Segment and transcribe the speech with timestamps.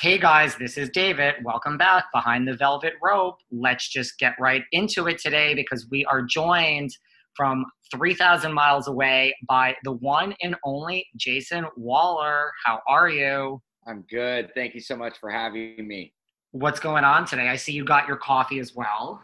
[0.00, 1.36] Hey guys, this is David.
[1.42, 3.38] Welcome back behind the velvet rope.
[3.50, 6.90] Let's just get right into it today because we are joined
[7.34, 12.50] from 3,000 miles away by the one and only Jason Wahler.
[12.66, 13.62] How are you?
[13.86, 14.50] I'm good.
[14.54, 16.12] Thank you so much for having me.
[16.50, 17.48] What's going on today?
[17.48, 19.22] I see you got your coffee as well.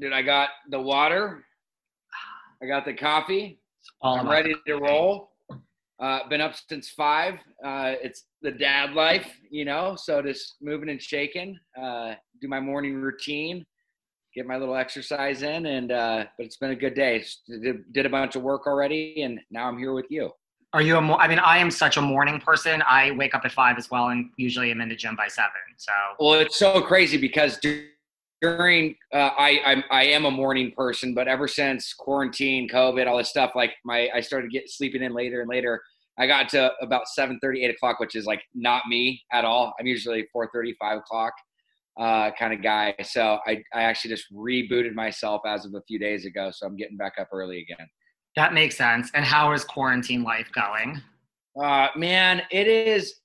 [0.00, 1.44] Dude, I got the water.
[2.62, 3.60] I got the coffee.
[4.00, 5.27] All I'm ready to roll.
[6.00, 7.34] Uh, been up since five.
[7.64, 9.96] Uh, it's the dad life, you know.
[9.96, 11.58] So just moving and shaking.
[11.80, 13.66] Uh, do my morning routine,
[14.32, 17.24] get my little exercise in, and uh, but it's been a good day.
[17.48, 20.30] Did, did a bunch of work already, and now I'm here with you.
[20.72, 22.82] Are you a mo- I mean, I am such a morning person.
[22.86, 25.50] I wake up at five as well, and usually I'm in the gym by seven.
[25.78, 27.58] So Well, it's so crazy because
[28.40, 33.18] during uh, I I'm, I am a morning person, but ever since quarantine, COVID, all
[33.18, 35.82] this stuff, like my I started get sleeping in later and later.
[36.20, 39.72] I got to about 7 8 o'clock, which is like not me at all.
[39.78, 41.32] I'm usually 4 5 o'clock
[41.98, 42.94] uh, kind of guy.
[43.02, 46.50] So I, I actually just rebooted myself as of a few days ago.
[46.52, 47.86] So I'm getting back up early again.
[48.36, 49.10] that makes sense.
[49.14, 51.00] And how is quarantine life going?
[51.60, 53.16] Uh, man, it is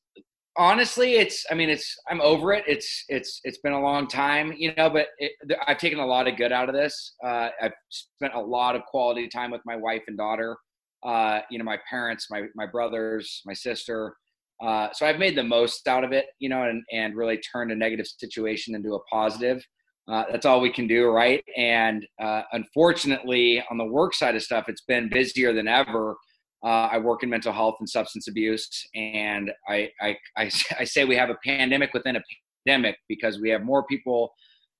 [0.57, 2.63] honestly, it's, I mean, it's, I'm over it.
[2.67, 5.31] It's, it's, it's been a long time, you know, but it,
[5.67, 7.15] I've taken a lot of good out of this.
[7.25, 10.57] Uh, I've spent a lot of quality time with my wife and daughter,
[11.03, 14.15] uh, you know, my parents, my, my brothers, my sister.
[14.63, 17.71] Uh, so I've made the most out of it, you know, and, and really turned
[17.71, 19.65] a negative situation into a positive.
[20.09, 21.43] Uh, that's all we can do, right?
[21.57, 26.15] And uh, unfortunately, on the work side of stuff, it's been busier than ever.
[26.63, 31.05] Uh, I work in mental health and substance abuse, and I, I, I, I say
[31.05, 32.23] we have a pandemic within a
[32.65, 34.33] pandemic because we have more people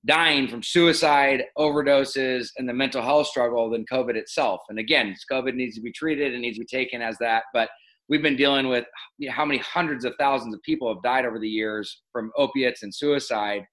[0.05, 4.61] dying from suicide, overdoses, and the mental health struggle than COVID itself.
[4.69, 7.43] And again, COVID needs to be treated and needs to be taken as that.
[7.53, 7.69] But
[8.09, 8.85] we've been dealing with
[9.17, 12.31] you know, how many hundreds of thousands of people have died over the years from
[12.37, 13.65] opiates and suicide.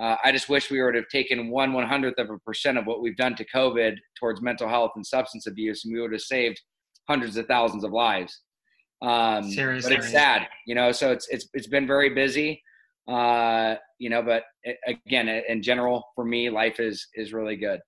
[0.00, 2.86] Uh, I just wish we would have taken one one hundredth of a percent of
[2.86, 6.20] what we've done to COVID towards mental health and substance abuse, and we would have
[6.20, 6.60] saved
[7.08, 8.40] hundreds of thousands of lives.
[9.02, 9.96] Um, Seriously.
[9.96, 10.92] but it's sad, you know.
[10.92, 12.62] So it's it's it's been very busy,
[13.08, 14.22] uh, you know.
[14.22, 17.80] But it, again, in general, for me, life is is really good.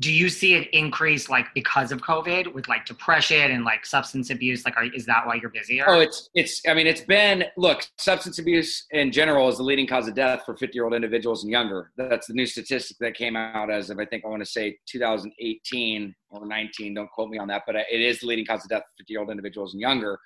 [0.00, 4.30] Do you see an increase like because of COVID with like depression and like substance
[4.30, 4.64] abuse?
[4.64, 5.84] Like, are, is that why you're busier?
[5.86, 6.62] Oh, it's it's.
[6.66, 7.86] I mean, it's been look.
[7.98, 11.44] Substance abuse in general is the leading cause of death for 50 year old individuals
[11.44, 11.90] and younger.
[11.96, 14.78] That's the new statistic that came out as of I think I want to say
[14.86, 16.94] 2018 or 19.
[16.94, 19.12] Don't quote me on that, but it is the leading cause of death for 50
[19.12, 20.18] year old individuals and younger.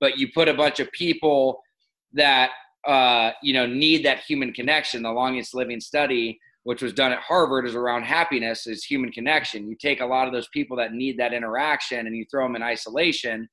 [0.00, 1.62] But you put a bunch of people
[2.14, 2.50] that
[2.84, 5.02] uh, you know need that human connection.
[5.02, 9.68] The longest living study which was done at Harvard, is around happiness is human connection.
[9.68, 12.56] You take a lot of those people that need that interaction and you throw them
[12.56, 13.48] in isolation.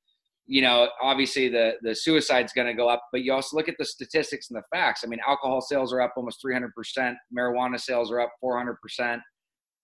[0.48, 3.76] You know, obviously the the suicide's going to go up, but you also look at
[3.78, 5.04] the statistics and the facts.
[5.04, 7.18] I mean, alcohol sales are up almost 300 percent.
[7.38, 9.22] Marijuana sales are up 400 percent.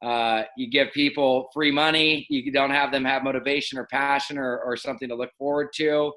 [0.04, 4.60] Uh, you give people free money, you don't have them have motivation or passion or,
[4.60, 6.14] or something to look forward to.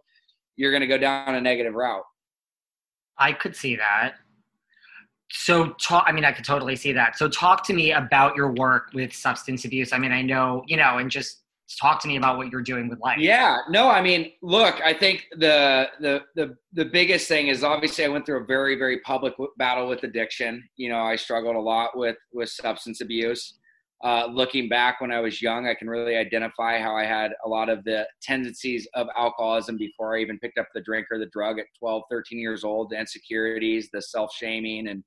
[0.57, 2.05] You're going to go down a negative route.
[3.19, 4.15] I could see that.
[5.33, 7.17] So talk I mean I could totally see that.
[7.17, 9.93] So talk to me about your work with substance abuse.
[9.93, 11.43] I mean I know, you know, and just
[11.79, 13.19] talk to me about what you're doing with life.
[13.19, 18.05] Yeah, no, I mean, look, I think the the the the biggest thing is obviously
[18.05, 20.69] I went through a very very public battle with addiction.
[20.77, 23.57] You know, I struggled a lot with with substance abuse.
[24.03, 27.49] Uh, looking back when I was young, I can really identify how I had a
[27.49, 31.27] lot of the tendencies of alcoholism before I even picked up the drink or the
[31.27, 35.05] drug at 12, 13 years old, the insecurities, the self shaming, and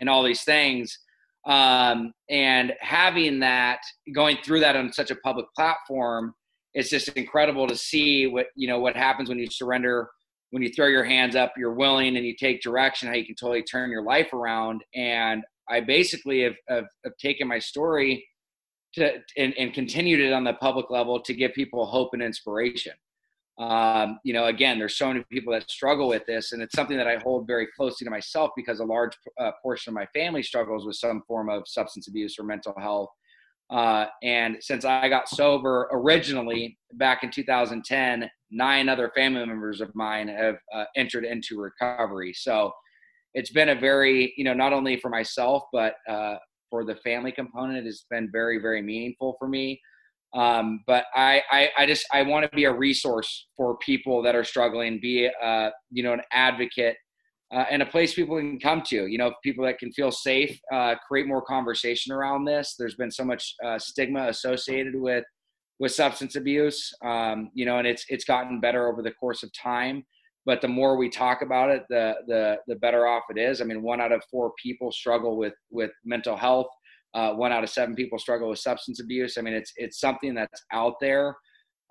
[0.00, 0.98] and all these things.
[1.46, 3.80] Um, and having that,
[4.14, 6.34] going through that on such a public platform,
[6.74, 10.08] it's just incredible to see what you know what happens when you surrender
[10.50, 13.34] when you throw your hands up you're willing and you take direction how you can
[13.34, 18.24] totally turn your life around and i basically have, have, have taken my story
[18.94, 22.92] to and, and continued it on the public level to give people hope and inspiration
[23.58, 26.96] um, you know again there's so many people that struggle with this and it's something
[26.96, 30.42] that i hold very closely to myself because a large uh, portion of my family
[30.42, 33.10] struggles with some form of substance abuse or mental health
[33.70, 39.94] uh, and since I got sober originally back in 2010, nine other family members of
[39.94, 42.32] mine have uh, entered into recovery.
[42.32, 42.72] So
[43.34, 46.36] it's been a very, you know, not only for myself, but uh,
[46.70, 49.80] for the family component, it's been very, very meaningful for me.
[50.34, 54.36] Um, but I, I, I, just, I want to be a resource for people that
[54.36, 56.96] are struggling, be, uh, you know, an advocate
[57.52, 59.06] uh, and a place people can come to.
[59.06, 62.74] You know, people that can feel safe, uh, create more conversation around this.
[62.78, 65.24] There's been so much uh, stigma associated with
[65.80, 69.50] with substance abuse, um, you know, and it's it's gotten better over the course of
[69.52, 70.04] time.
[70.44, 73.60] But the more we talk about it, the the the better off it is.
[73.60, 76.66] I mean, one out of four people struggle with with mental health.
[77.14, 79.38] Uh, one out of seven people struggle with substance abuse.
[79.38, 81.36] I mean, it's it's something that's out there,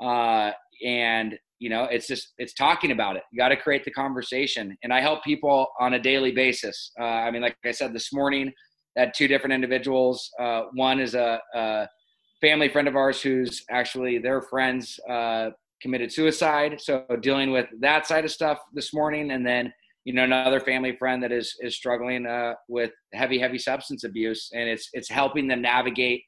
[0.02, 0.52] uh,
[0.86, 4.78] and you know it's just it's talking about it you got to create the conversation
[4.84, 8.14] and i help people on a daily basis uh, i mean like i said this
[8.14, 8.52] morning
[8.96, 11.88] had two different individuals uh, one is a, a,
[12.42, 15.50] family friend of ours who's actually their friends uh,
[15.82, 19.74] committed suicide so dealing with that side of stuff this morning and then
[20.08, 24.50] you know another family friend that is is struggling uh, with heavy heavy substance abuse
[24.54, 26.24] and it's it's helping them navigate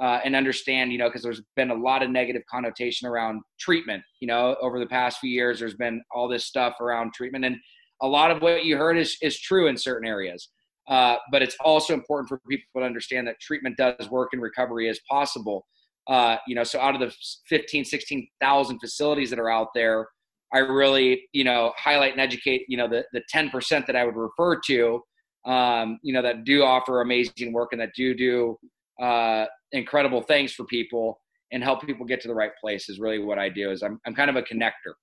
[0.00, 4.02] uh, and understand, you know, because there's been a lot of negative connotation around treatment.
[4.20, 7.56] You know, over the past few years, there's been all this stuff around treatment, and
[8.00, 10.48] a lot of what you heard is is true in certain areas.
[10.88, 14.88] Uh, but it's also important for people to understand that treatment does work and recovery
[14.88, 15.66] is possible.
[16.08, 17.14] Uh, you know, so out of the
[17.48, 20.08] 15, 16,000 facilities that are out there,
[20.52, 24.16] I really, you know, highlight and educate, you know, the, the 10% that I would
[24.16, 25.00] refer to,
[25.46, 28.58] um, you know, that do offer amazing work and that do do,
[29.00, 31.20] uh, incredible things for people
[31.52, 34.00] and help people get to the right place is really what I do is I'm,
[34.06, 34.94] I'm kind of a connector.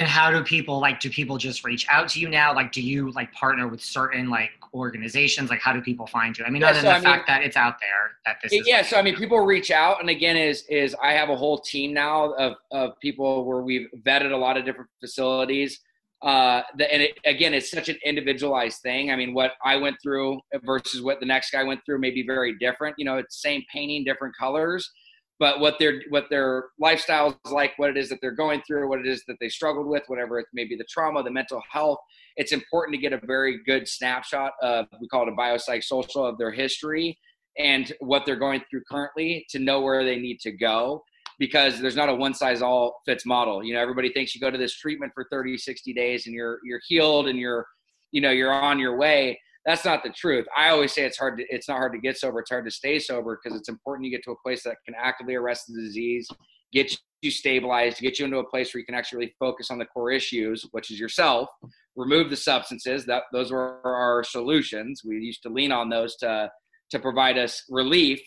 [0.00, 2.54] And how do people like do people just reach out to you now?
[2.54, 5.50] Like do you like partner with certain like organizations?
[5.50, 6.44] Like how do people find you?
[6.44, 8.38] I mean, yeah, other so, than the I fact mean, that it's out there that
[8.42, 11.28] this is Yeah, so I mean people reach out and again is is I have
[11.28, 15.80] a whole team now of of people where we've vetted a lot of different facilities
[16.22, 19.10] uh, the, and it, again, it's such an individualized thing.
[19.10, 22.24] I mean, what I went through versus what the next guy went through may be
[22.26, 22.96] very different.
[22.98, 24.90] You know, it's same painting, different colors,
[25.40, 28.88] but what their what their lifestyle is like, what it is that they're going through,
[28.88, 31.62] what it is that they struggled with, whatever it may be, the trauma, the mental
[31.68, 31.98] health.
[32.36, 36.36] It's important to get a very good snapshot of we call it a biopsychosocial of
[36.36, 37.18] their history
[37.58, 41.02] and what they're going through currently to know where they need to go
[41.38, 43.64] because there's not a one size all fits model.
[43.64, 46.58] You know, everybody thinks you go to this treatment for 30, 60 days and you're
[46.64, 47.66] you're healed and you're
[48.12, 49.40] you know, you're on your way.
[49.66, 50.46] That's not the truth.
[50.56, 52.70] I always say it's hard to it's not hard to get sober, it's hard to
[52.70, 55.80] stay sober because it's important you get to a place that can actively arrest the
[55.80, 56.28] disease,
[56.72, 59.84] get you stabilized, get you into a place where you can actually focus on the
[59.84, 61.48] core issues, which is yourself,
[61.94, 63.04] remove the substances.
[63.04, 65.02] That those were our solutions.
[65.04, 66.50] We used to lean on those to
[66.90, 68.20] to provide us relief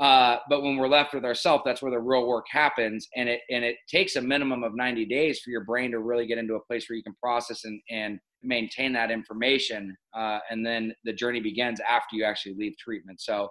[0.00, 3.40] uh, but when we're left with ourselves, that's where the real work happens, and it
[3.50, 6.54] and it takes a minimum of 90 days for your brain to really get into
[6.54, 11.12] a place where you can process and and maintain that information, uh, and then the
[11.12, 13.20] journey begins after you actually leave treatment.
[13.20, 13.48] So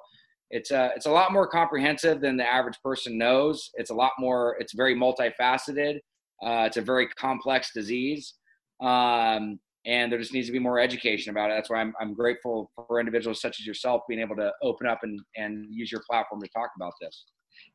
[0.51, 3.69] it's a it's a lot more comprehensive than the average person knows.
[3.75, 4.55] It's a lot more.
[4.59, 5.99] It's very multifaceted.
[6.41, 8.35] Uh, it's a very complex disease.
[8.81, 11.53] Um, and there just needs to be more education about it.
[11.55, 14.99] That's why I'm, I'm grateful for individuals such as yourself being able to open up
[15.03, 17.25] and, and use your platform to talk about this.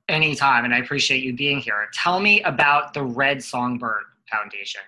[0.08, 1.88] Anytime, and I appreciate you being here.
[1.92, 4.82] Tell me about the Red Songbird Foundation.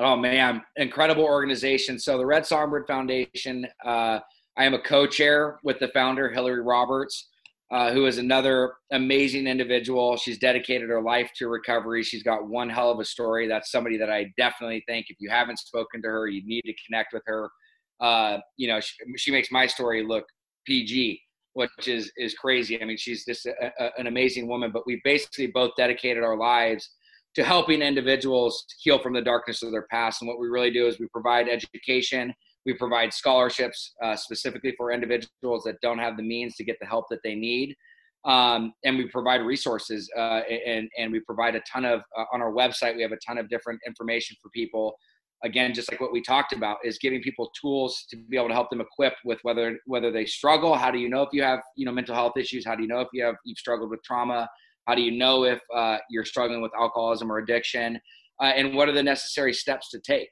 [0.00, 1.98] Oh man, incredible organization.
[1.98, 4.20] So the Red Songbird Foundation, uh,
[4.56, 7.28] I am a co-chair with the founder Hillary Roberts
[7.70, 10.16] uh, who is another amazing individual.
[10.16, 12.02] She's dedicated her life to recovery.
[12.02, 13.46] She's got one hell of a story.
[13.46, 16.74] That's somebody that I definitely think if you haven't spoken to her, you need to
[16.84, 17.48] connect with her.
[18.00, 20.24] Uh, you know, she, she, makes my story look
[20.66, 21.20] PG,
[21.52, 22.80] which is is crazy.
[22.80, 24.72] I mean, she's just a, a, an amazing woman.
[24.72, 26.88] But we basically both dedicated our lives
[27.34, 30.20] to helping individuals heal from the darkness of their past.
[30.20, 32.34] And what we really do is we provide education
[32.66, 36.86] we provide scholarships uh, specifically for individuals that don't have the means to get the
[36.86, 37.74] help that they need.
[38.26, 42.42] Um, and we provide resources uh, and, and we provide a ton of, uh, on
[42.42, 44.94] our website, we have a ton of different information for people.
[45.42, 48.54] Again, just like what we talked about, is giving people tools to be able to
[48.54, 50.74] help them equip with whether whether they struggle.
[50.74, 52.66] How do you know if you have you know mental health issues?
[52.66, 54.46] How do you know if you have you've struggled with trauma?
[54.86, 58.00] How do you know if uh, you're struggling with alcoholism or addiction?
[58.42, 60.28] Uh, and what are the necessary steps to take?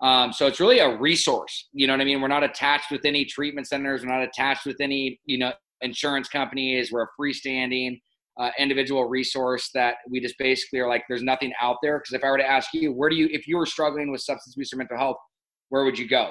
[0.00, 1.68] Um, so it's really a resource.
[1.72, 2.20] You know what I mean?
[2.20, 4.02] We're not attached with any treatment centers.
[4.02, 6.92] We're not attached with any, you know, insurance companies.
[6.92, 8.00] We're a freestanding
[8.38, 11.98] uh, individual resource that we just basically are like, there's nothing out there.
[11.98, 14.20] Because if I were to ask you, where do you, if you were struggling with
[14.20, 15.16] substance abuse or mental health,
[15.68, 16.30] where would you go?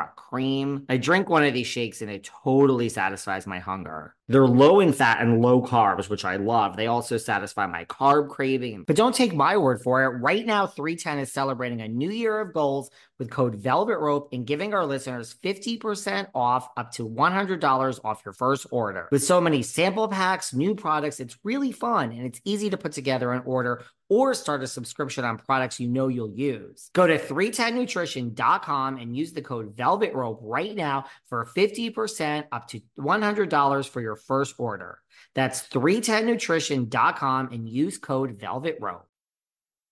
[0.15, 0.85] cream.
[0.89, 4.15] I drink one of these shakes, and it totally satisfies my hunger.
[4.27, 6.77] They're low in fat and low carbs, which I love.
[6.77, 8.85] They also satisfy my carb craving.
[8.87, 10.19] But don't take my word for it.
[10.21, 12.89] Right now, 310 is celebrating a new year of goals
[13.19, 18.33] with code Velvet Rope and giving our listeners 50% off up to $100 off your
[18.33, 19.09] first order.
[19.11, 22.93] With so many sample packs, new products, it's really fun and it's easy to put
[22.93, 26.89] together an order or start a subscription on products you know you'll use.
[26.91, 32.81] Go to 310nutrition.com and use the code Velvet Rope right now for 50% up to
[32.99, 34.99] $100 for your first order.
[35.33, 39.07] That's 310nutrition.com and use code Velvet Rope.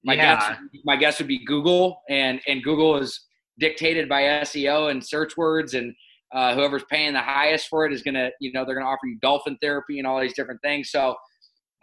[0.04, 0.36] My yeah.
[0.36, 3.22] guess, my guess would be Google, and and Google is
[3.58, 5.94] dictated by SEO and search words, and
[6.34, 9.18] uh, whoever's paying the highest for it is gonna, you know, they're gonna offer you
[9.22, 10.90] dolphin therapy and all these different things.
[10.90, 11.16] So,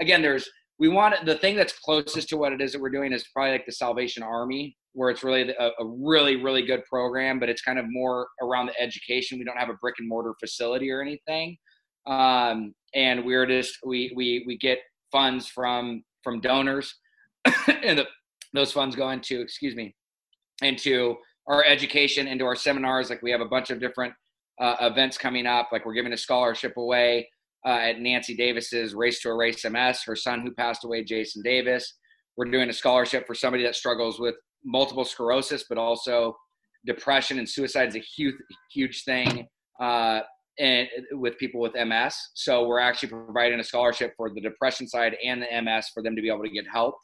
[0.00, 3.12] again, there's we want the thing that's closest to what it is that we're doing
[3.12, 7.38] is probably like the Salvation Army, where it's really a, a, really really good program,
[7.38, 9.38] but it's kind of more around the education.
[9.38, 11.56] We don't have a brick and mortar facility or anything,
[12.06, 14.78] um, and we're just we we we get
[15.10, 16.94] funds from from donors,
[17.44, 18.06] and the,
[18.52, 19.94] those funds go into excuse me
[20.62, 21.16] into
[21.46, 23.08] our education, into our seminars.
[23.08, 24.12] Like we have a bunch of different
[24.60, 25.68] uh, events coming up.
[25.72, 27.28] Like we're giving a scholarship away
[27.66, 31.94] uh, at Nancy Davis's Race to Erase MS, her son who passed away, Jason Davis.
[32.36, 36.36] We're doing a scholarship for somebody that struggles with multiple sclerosis, but also
[36.86, 38.34] depression and suicide is a huge,
[38.72, 39.46] huge thing.
[39.80, 40.20] Uh,
[40.58, 42.16] and with people with MS.
[42.34, 46.16] So we're actually providing a scholarship for the depression side and the MS for them
[46.16, 46.94] to be able to get help.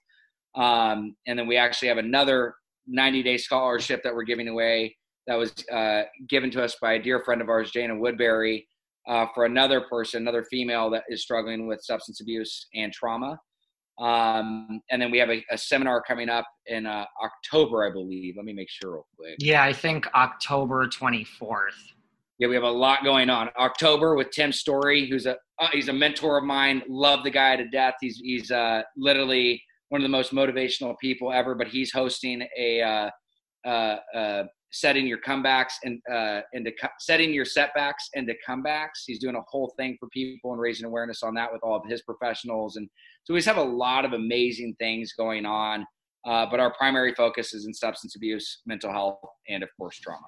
[0.54, 2.54] Um, and then we actually have another
[2.86, 7.02] 90 day scholarship that we're giving away that was uh, given to us by a
[7.02, 8.66] dear friend of ours, Jana Woodbury,
[9.08, 13.38] uh, for another person, another female that is struggling with substance abuse and trauma.
[14.00, 18.34] Um, and then we have a, a, seminar coming up in uh, October, I believe.
[18.36, 19.36] Let me make sure real quick.
[19.38, 21.72] Yeah, I think October 24th.
[22.38, 23.50] Yeah, we have a lot going on.
[23.58, 26.82] October with Tim Storey, who's a uh, he's a mentor of mine.
[26.88, 27.94] Love the guy to death.
[28.00, 31.54] He's he's uh, literally one of the most motivational people ever.
[31.54, 33.10] But he's hosting a uh,
[33.64, 39.04] uh, uh setting your comebacks and uh, into co- setting your setbacks into comebacks.
[39.06, 41.88] He's doing a whole thing for people and raising awareness on that with all of
[41.88, 42.76] his professionals.
[42.76, 42.88] And
[43.24, 45.86] so we just have a lot of amazing things going on.
[46.26, 50.26] Uh, but our primary focus is in substance abuse, mental health, and of course trauma.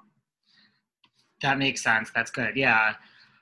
[1.42, 2.10] That makes sense.
[2.14, 2.56] That's good.
[2.56, 2.94] Yeah.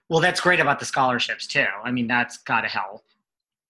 [0.08, 1.66] Well, that's great about the scholarships too.
[1.82, 3.02] I mean, that's got to help.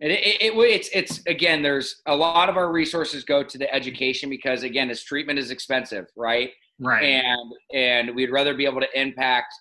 [0.00, 1.62] It, it, it, it's it's again.
[1.62, 5.52] There's a lot of our resources go to the education because again, as treatment is
[5.52, 6.50] expensive, right?
[6.82, 7.04] Right.
[7.04, 9.54] And and we'd rather be able to impact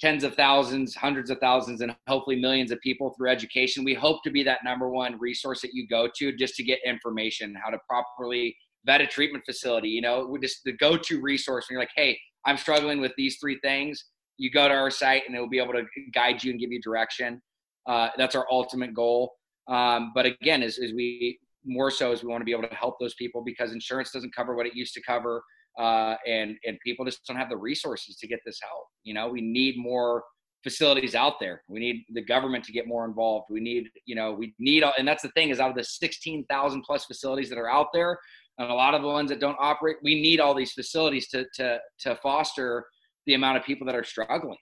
[0.00, 3.84] tens of thousands, hundreds of thousands, and hopefully millions of people through education.
[3.84, 6.80] We hope to be that number one resource that you go to just to get
[6.84, 9.88] information, how to properly vet a treatment facility.
[9.88, 13.38] You know, we just the go-to resource when you're like, hey, I'm struggling with these
[13.40, 14.04] three things.
[14.36, 16.72] You go to our site and it will be able to guide you and give
[16.72, 17.40] you direction.
[17.86, 19.32] Uh, that's our ultimate goal.
[19.68, 22.74] Um, but again, as, as we more so as we want to be able to
[22.74, 25.42] help those people because insurance doesn't cover what it used to cover
[25.78, 28.86] uh, and and people just don't have the resources to get this help.
[29.02, 30.24] You know, we need more
[30.64, 31.62] facilities out there.
[31.68, 33.46] We need the government to get more involved.
[33.50, 36.82] We need, you know, we need, and that's the thing is out of the 16,000
[36.82, 38.18] plus facilities that are out there,
[38.58, 41.44] and a lot of the ones that don't operate, we need all these facilities to
[41.54, 42.86] to to foster
[43.26, 44.58] the amount of people that are struggling.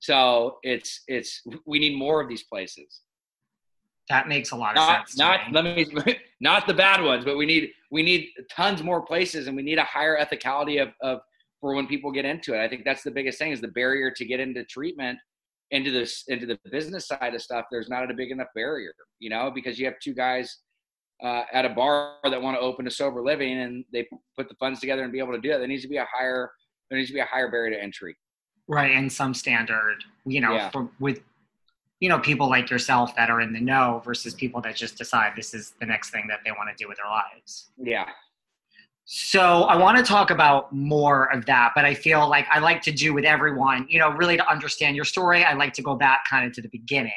[0.00, 3.02] So it's it's we need more of these places.
[4.08, 5.18] That makes a lot of not, sense.
[5.18, 5.86] Not me.
[5.92, 9.56] let me not the bad ones, but we need we need tons more places, and
[9.56, 11.20] we need a higher ethicality of of
[11.60, 12.60] for when people get into it.
[12.62, 15.18] I think that's the biggest thing is the barrier to get into treatment
[15.70, 17.66] into this into the business side of stuff.
[17.70, 20.58] There's not a big enough barrier, you know, because you have two guys
[21.22, 24.54] uh, at a bar that want to open a sober living and they put the
[24.56, 25.58] funds together and be able to do it.
[25.58, 26.50] There needs to be a higher
[26.90, 28.16] there needs to be a higher barrier to entry.
[28.68, 30.70] Right, and some standard, you know, yeah.
[30.70, 31.20] for, with
[32.00, 35.32] you know people like yourself that are in the know versus people that just decide
[35.36, 38.06] this is the next thing that they want to do with their lives Yeah.
[39.04, 42.82] so i want to talk about more of that but i feel like i like
[42.82, 45.94] to do with everyone you know really to understand your story i like to go
[45.94, 47.12] back kind of to the beginning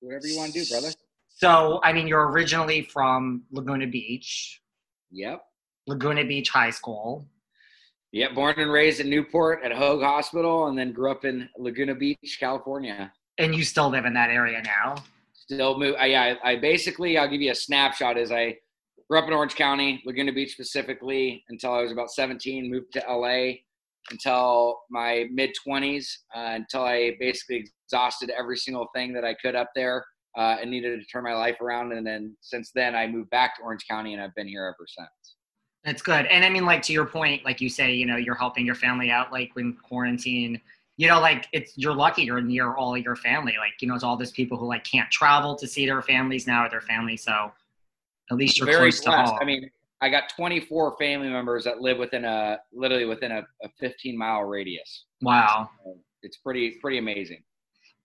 [0.00, 0.90] Whatever you want to do, brother.
[1.28, 4.60] so i mean you're originally from laguna beach
[5.10, 5.42] Yep.
[5.86, 7.26] laguna beach high school
[8.12, 11.94] Yeah, born and raised in Newport at Hoag Hospital, and then grew up in Laguna
[11.94, 13.12] Beach, California.
[13.38, 14.96] And you still live in that area now
[15.50, 15.94] Still move.
[15.98, 18.18] I, yeah, I, I basically I'll give you a snapshot.
[18.18, 18.58] As I
[19.08, 22.70] grew up in Orange County, Laguna Beach specifically, until I was about 17.
[22.70, 23.52] Moved to LA
[24.10, 29.56] until my mid 20s, uh, until I basically exhausted every single thing that I could
[29.56, 30.04] up there
[30.36, 31.92] uh, and needed to turn my life around.
[31.92, 34.86] And then since then, I moved back to Orange County, and I've been here ever
[34.86, 35.36] since.
[35.82, 36.26] That's good.
[36.26, 38.74] And I mean, like to your point, like you say, you know, you're helping your
[38.74, 40.60] family out, like when quarantine,
[40.98, 43.54] you know, like it's you're lucky you're near all your family.
[43.56, 46.46] Like, you know, it's all these people who like can't travel to see their families
[46.46, 47.16] now or their family.
[47.16, 47.52] So
[48.30, 49.30] at least you're very close to blessed.
[49.30, 49.38] home.
[49.40, 53.68] I mean, I got 24 family members that live within a literally within a, a
[53.78, 55.04] 15 mile radius.
[55.22, 55.70] wow.
[56.22, 57.44] It's pretty pretty amazing.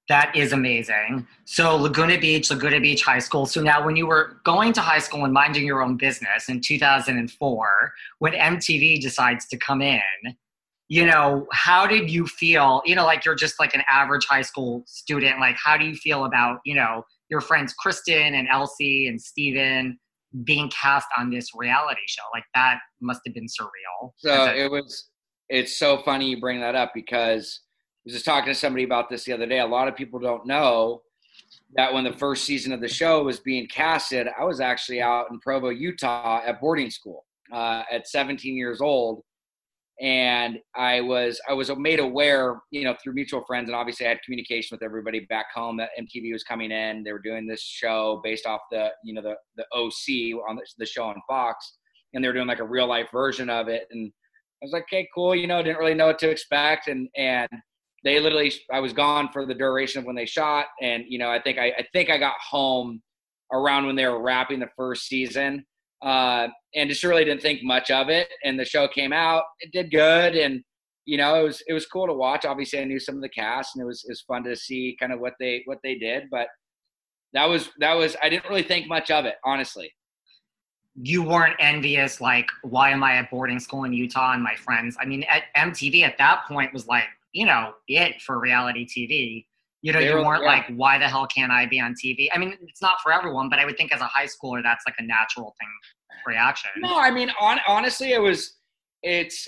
[0.07, 1.25] That is amazing.
[1.45, 3.47] So Laguna Beach, Laguna Beach High School.
[3.47, 6.62] So now when you were going to high school and minding your own business in
[6.62, 10.01] 2004, when MTV decides to come in,
[10.90, 12.82] you know, how did you feel?
[12.86, 15.40] You know, like you're just like an average high school student.
[15.40, 19.98] Like, how do you feel about, you know, your friends Kristin and LC and Stephen
[20.44, 22.24] being cast on this reality show?
[22.34, 24.12] Like that must have been surreal.
[24.18, 25.10] So a- it was.
[25.50, 29.10] It's so funny you bring that up because I was just talking to somebody about
[29.10, 29.60] this the other day.
[29.60, 31.02] A lot of people don't know
[31.75, 35.28] that when the first season of the show was being casted, I was actually out
[35.32, 39.24] in Provo, Utah, at boarding school uh, at 17 years old,
[40.01, 44.09] and I was I was made aware, you know, through mutual friends, and obviously I
[44.09, 47.03] had communication with everybody back home that MTV was coming in.
[47.03, 50.65] They were doing this show based off the you know the the OC on the,
[50.77, 51.77] the show on Fox,
[52.13, 54.12] and they were doing like a real life version of it, and
[54.62, 57.49] I was like, okay, cool, you know, didn't really know what to expect, and and
[58.03, 61.29] they literally I was gone for the duration of when they shot, and you know,
[61.29, 63.01] I think I, I think I got home
[63.51, 65.65] around when they were wrapping the first season,
[66.04, 68.30] uh, and just really didn't think much of it.
[68.44, 70.62] And the show came out, it did good, and
[71.06, 72.46] you know, it was it was cool to watch.
[72.46, 74.98] Obviously, I knew some of the cast, and it was it was fun to see
[75.00, 76.48] kind of what they what they did, but
[77.34, 79.92] that was that was I didn't really think much of it, honestly.
[80.96, 84.96] you weren't envious like why am i at boarding school in utah and my friends
[85.02, 89.46] i mean at mtv at that point was like you know it for reality tv
[89.84, 90.50] you know you were- weren't yeah.
[90.50, 93.50] like why the hell can't i be on tv i mean it's not for everyone
[93.50, 95.69] but i would think as a high schooler that's like a natural thing
[96.26, 98.58] reaction No, I mean, on, honestly, it was,
[99.02, 99.48] it's,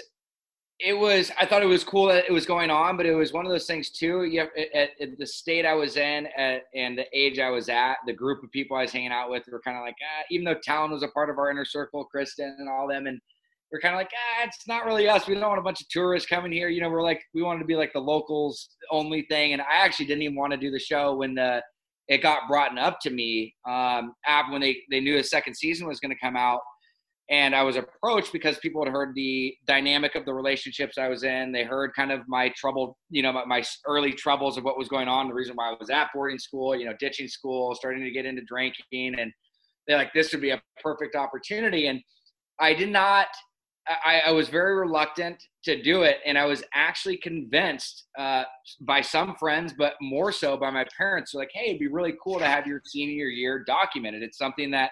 [0.79, 1.31] it was.
[1.39, 3.51] I thought it was cool that it was going on, but it was one of
[3.51, 4.25] those things too.
[4.25, 7.69] You have, at, at the state I was in at, and the age I was
[7.69, 10.23] at, the group of people I was hanging out with were kind of like, ah,
[10.31, 13.21] even though Talan was a part of our inner circle, Kristin and all them, and
[13.71, 15.27] we're kind of like, ah, it's not really us.
[15.27, 16.69] We don't want a bunch of tourists coming here.
[16.69, 19.53] You know, we're like, we wanted to be like the locals only thing.
[19.53, 21.61] And I actually didn't even want to do the show when the
[22.07, 25.87] it got brought up to me um, after when they they knew a second season
[25.87, 26.59] was going to come out
[27.29, 31.23] and I was approached because people had heard the dynamic of the relationships I was
[31.23, 31.51] in.
[31.51, 34.89] They heard kind of my trouble, you know, my, my early troubles of what was
[34.89, 38.03] going on, the reason why I was at boarding school, you know, ditching school, starting
[38.03, 39.31] to get into drinking, and
[39.87, 41.87] they're like, this would be a perfect opportunity.
[41.87, 41.99] And
[42.59, 43.27] I did not.
[43.87, 48.43] I, I was very reluctant to do it, and I was actually convinced uh,
[48.81, 51.33] by some friends, but more so by my parents.
[51.33, 54.23] Like, "Hey, it'd be really cool to have your senior year documented.
[54.23, 54.91] It's something that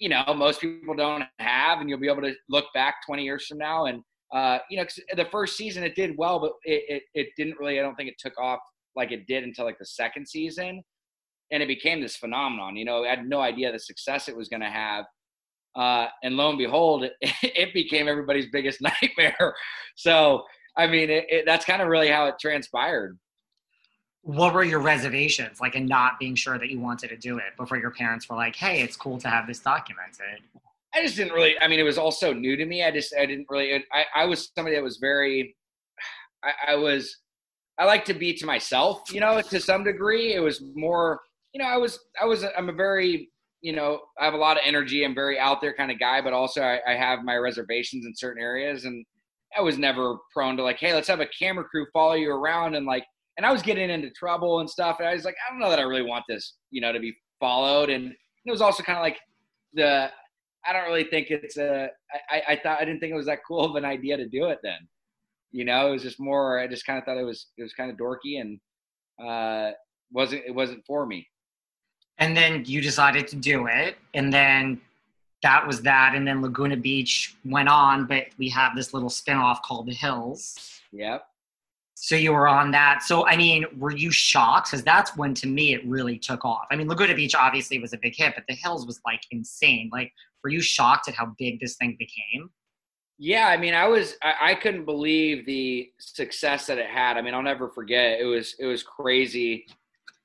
[0.00, 3.46] you know most people don't have and you'll be able to look back 20 years
[3.46, 4.02] from now and
[4.34, 7.78] uh, you know the first season it did well but it, it, it didn't really
[7.78, 8.58] i don't think it took off
[8.96, 10.82] like it did until like the second season
[11.52, 14.48] and it became this phenomenon you know i had no idea the success it was
[14.48, 15.04] going to have
[15.76, 19.54] uh, and lo and behold it, it became everybody's biggest nightmare
[19.94, 20.42] so
[20.76, 23.18] i mean it, it, that's kind of really how it transpired
[24.22, 27.56] what were your reservations like in not being sure that you wanted to do it
[27.56, 30.40] before your parents were like hey it's cool to have this documented
[30.94, 31.58] I just didn't really.
[31.60, 32.82] I mean, it was all so new to me.
[32.82, 33.84] I just I didn't really.
[33.92, 35.56] I I was somebody that was very.
[36.42, 37.16] I, I was.
[37.78, 40.34] I like to be to myself, you know, to some degree.
[40.34, 41.20] It was more,
[41.54, 43.30] you know, I was I was I'm a very
[43.62, 45.04] you know I have a lot of energy.
[45.04, 48.14] I'm very out there kind of guy, but also I, I have my reservations in
[48.14, 49.04] certain areas, and
[49.56, 52.74] I was never prone to like, hey, let's have a camera crew follow you around
[52.74, 53.04] and like.
[53.36, 55.70] And I was getting into trouble and stuff, and I was like, I don't know
[55.70, 57.88] that I really want this, you know, to be followed.
[57.88, 58.12] And
[58.44, 59.18] it was also kind of like
[59.72, 60.10] the
[60.66, 61.88] I don't really think it's a.
[62.30, 64.46] I, I thought I didn't think it was that cool of an idea to do
[64.46, 64.78] it then.
[65.52, 66.60] You know, it was just more.
[66.60, 68.60] I just kind of thought it was it was kind of dorky and
[69.24, 69.72] uh,
[70.12, 71.26] wasn't it wasn't for me.
[72.20, 74.80] And then you decided to do it, and then
[75.42, 76.14] that was that.
[76.14, 80.80] And then Laguna Beach went on, but we have this little spinoff called The Hills.
[80.92, 81.26] Yep.
[81.94, 83.02] So you were on that.
[83.02, 84.70] So I mean, were you shocked?
[84.70, 86.66] Because that's when to me it really took off.
[86.70, 89.90] I mean, Laguna Beach obviously was a big hit, but The Hills was like insane.
[89.92, 92.50] Like, were you shocked at how big this thing became?
[93.18, 97.18] Yeah, I mean, I was I, I couldn't believe the success that it had.
[97.18, 98.18] I mean, I'll never forget.
[98.18, 99.66] It was it was crazy.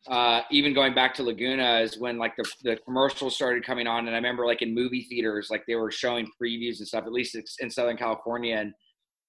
[0.07, 4.05] Uh, even going back to Laguna is when like the, the commercials started coming on,
[4.05, 7.05] and I remember like in movie theaters, like they were showing previews and stuff.
[7.05, 8.73] At least in Southern California, and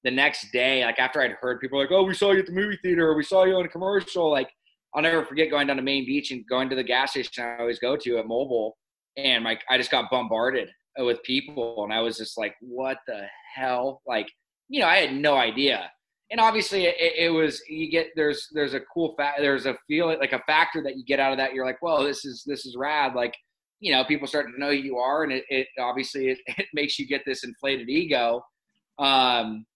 [0.04, 2.52] the next day, like after I'd heard people like, "Oh, we saw you at the
[2.52, 4.50] movie theater," "We saw you on a commercial," like
[4.94, 7.58] I'll never forget going down to Main Beach and going to the gas station I
[7.58, 8.72] always go to at Mobil,
[9.16, 13.26] and like I just got bombarded with people, and I was just like, "What the
[13.54, 14.30] hell?" Like,
[14.68, 15.90] you know, I had no idea.
[16.30, 20.18] And obviously, it, it was you get there's there's a cool fact there's a feeling
[20.18, 21.54] like a factor that you get out of that.
[21.54, 23.34] You're like, "Well, this is this is rad." Like,
[23.78, 26.66] you know, people start to know who you are, and it, it obviously it, it
[26.74, 28.44] makes you get this inflated ego.
[28.98, 29.66] Um,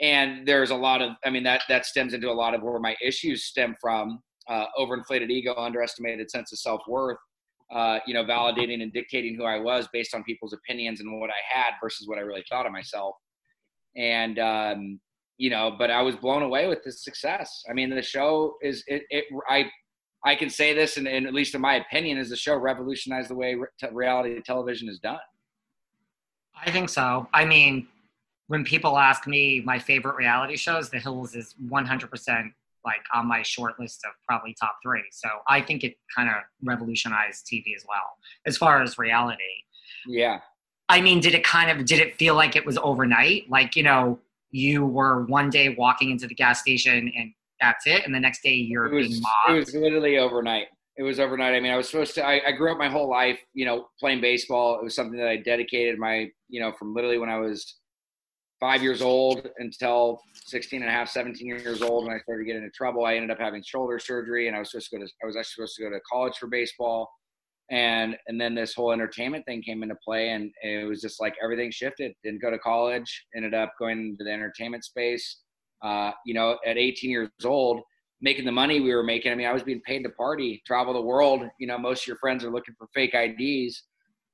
[0.00, 2.78] and there's a lot of i mean that that stems into a lot of where
[2.80, 7.16] my issues stem from uh, overinflated ego underestimated sense of self-worth
[7.72, 11.30] uh, you know validating and dictating who i was based on people's opinions and what
[11.30, 13.14] i had versus what i really thought of myself
[13.96, 15.00] and um,
[15.38, 18.84] you know but i was blown away with the success i mean the show is
[18.86, 19.64] it, it i
[20.24, 23.30] i can say this and, and, at least in my opinion is the show revolutionized
[23.30, 25.18] the way re- reality television is done
[26.64, 27.86] i think so i mean
[28.48, 32.52] when people ask me my favorite reality shows, The Hills is 100%
[32.84, 35.04] like on my short list of probably top three.
[35.10, 39.42] So I think it kind of revolutionized TV as well, as far as reality.
[40.06, 40.40] Yeah.
[40.90, 43.48] I mean, did it kind of, did it feel like it was overnight?
[43.48, 44.18] Like, you know,
[44.54, 48.06] you were one day walking into the gas station and that's it.
[48.06, 49.50] And the next day you're was, being mobbed.
[49.50, 50.66] It was literally overnight.
[50.96, 51.54] It was overnight.
[51.54, 53.88] I mean, I was supposed to, I, I grew up my whole life, you know,
[53.98, 54.78] playing baseball.
[54.78, 57.80] It was something that I dedicated my, you know, from literally when I was
[58.60, 62.06] five years old until 16 and a half, 17 years old.
[62.06, 64.70] When I started getting into trouble, I ended up having shoulder surgery and I was
[64.70, 67.10] supposed to go to, I was actually supposed to go to college for baseball.
[67.70, 71.34] And, and then this whole entertainment thing came into play and it was just like
[71.42, 72.12] everything shifted.
[72.22, 75.38] Didn't go to college, ended up going into the entertainment space.
[75.82, 77.80] Uh, you know, at 18 years old,
[78.20, 79.32] making the money we were making.
[79.32, 81.42] I mean, I was being paid to party, travel the world.
[81.58, 83.82] You know, most of your friends are looking for fake IDs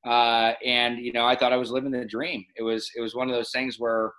[0.06, 2.44] uh, and you know I thought I was living the dream.
[2.56, 4.12] It was it was one of those things where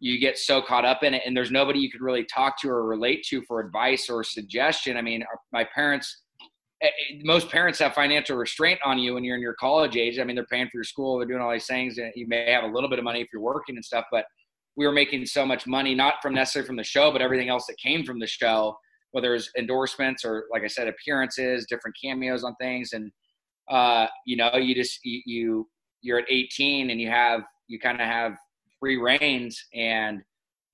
[0.00, 2.70] you get so caught up in it, and there's nobody you could really talk to
[2.70, 4.96] or relate to for advice or suggestion.
[4.96, 6.22] I mean, my parents.
[6.84, 10.18] Eh, eh, most parents have financial restraint on you when you're in your college age.
[10.18, 12.50] I mean, they're paying for your school, they're doing all these things, and you may
[12.52, 14.04] have a little bit of money if you're working and stuff.
[14.12, 14.26] But
[14.76, 17.64] we were making so much money, not from necessarily from the show, but everything else
[17.66, 18.76] that came from the show,
[19.12, 23.10] whether it's endorsements or, like I said, appearances, different cameos on things, and
[23.70, 25.68] uh, you know, you just you, you
[26.02, 28.36] you're at 18 and you have you kind of have
[28.78, 30.20] free reigns and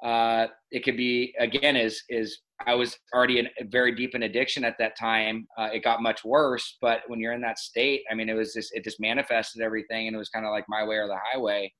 [0.04, 4.64] uh, it could be again is is I was already in very deep in addiction
[4.64, 5.46] at that time.
[5.58, 8.52] Uh, it got much worse, but when you're in that state, I mean, it was
[8.52, 11.18] just it just manifested everything, and it was kind of like my way or the
[11.32, 11.72] highway,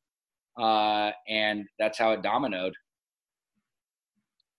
[0.59, 2.73] uh, and that's how it dominoed.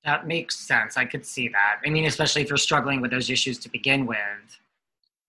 [0.06, 0.98] That makes sense.
[0.98, 1.80] I could see that.
[1.86, 4.18] I mean, especially if you're struggling with those issues to begin with.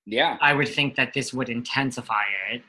[0.06, 0.38] Yeah.
[0.40, 2.62] I would think that this would intensify it.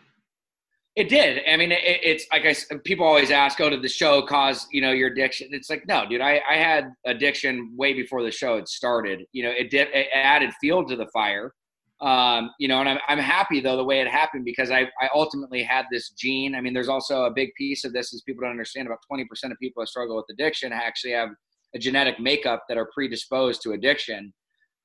[0.95, 1.41] It did.
[1.49, 4.79] I mean, it, it's like I people always ask, "Oh, did the show cause you
[4.79, 6.21] know your addiction?" It's like, no, dude.
[6.21, 9.25] I, I had addiction way before the show had started.
[9.31, 9.87] You know, it did.
[9.91, 11.51] It added fuel to the fire.
[11.99, 15.09] Um, you know, and I'm I'm happy though the way it happened because I I
[15.15, 16.53] ultimately had this gene.
[16.53, 19.25] I mean, there's also a big piece of this is people don't understand about 20%
[19.51, 21.29] of people that struggle with addiction actually have
[21.73, 24.31] a genetic makeup that are predisposed to addiction,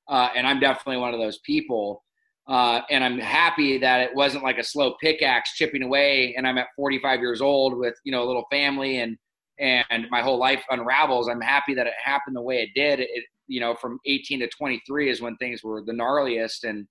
[0.07, 2.03] uh, and I'm definitely one of those people.
[2.49, 6.33] Uh, and I'm happy that it wasn't like a slow pickaxe chipping away.
[6.35, 9.17] And I'm at 45 years old with you know a little family and
[9.59, 11.29] and my whole life unravels.
[11.29, 12.99] I'm happy that it happened the way it did.
[12.99, 16.87] It you know from 18 to 23 is when things were the gnarliest, and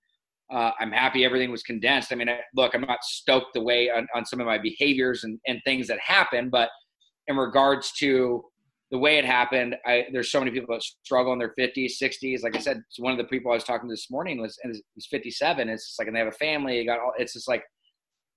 [0.52, 2.12] uh, I'm happy everything was condensed.
[2.12, 5.24] I mean, I, look, I'm not stoked the way on, on some of my behaviors
[5.24, 6.70] and, and things that happen, but
[7.26, 8.44] in regards to
[8.90, 12.42] the way it happened, I, there's so many people that struggle in their 50s, 60s.
[12.42, 15.06] Like I said, one of the people I was talking to this morning was was
[15.10, 15.68] 57.
[15.68, 16.84] It's just like, and they have a family.
[16.84, 17.12] got all.
[17.18, 17.64] It's just like,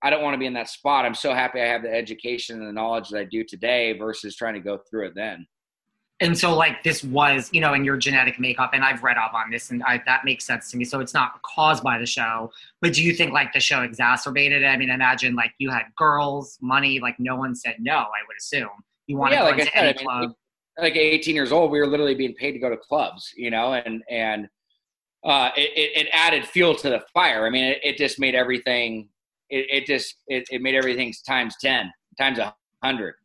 [0.03, 1.05] I don't want to be in that spot.
[1.05, 4.35] I'm so happy I have the education and the knowledge that I do today versus
[4.35, 5.45] trying to go through it then.
[6.19, 9.33] And so, like, this was, you know, in your genetic makeup, and I've read up
[9.33, 10.85] on this, and I, that makes sense to me.
[10.85, 14.63] So it's not caused by the show, but do you think like the show exacerbated
[14.63, 14.67] it?
[14.67, 17.95] I mean, imagine like you had girls, money, like no one said no.
[17.95, 18.69] I would assume
[19.11, 20.31] you want yeah, to go like into said, any I mean, club like
[20.79, 24.03] 18 years old, we were literally being paid to go to clubs, you know, and
[24.09, 24.47] and
[25.23, 27.45] uh, it, it, added fuel to the fire.
[27.45, 29.07] I mean, it, it just made everything.
[29.49, 33.15] It, it just it, it made everything times ten, times a hundred.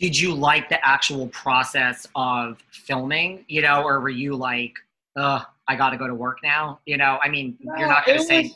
[0.00, 3.44] Did you like the actual process of filming?
[3.48, 4.72] You know, or were you like,
[5.16, 6.80] "Ugh, I got to go to work now"?
[6.86, 8.54] You know, I mean, no, you're not going to say.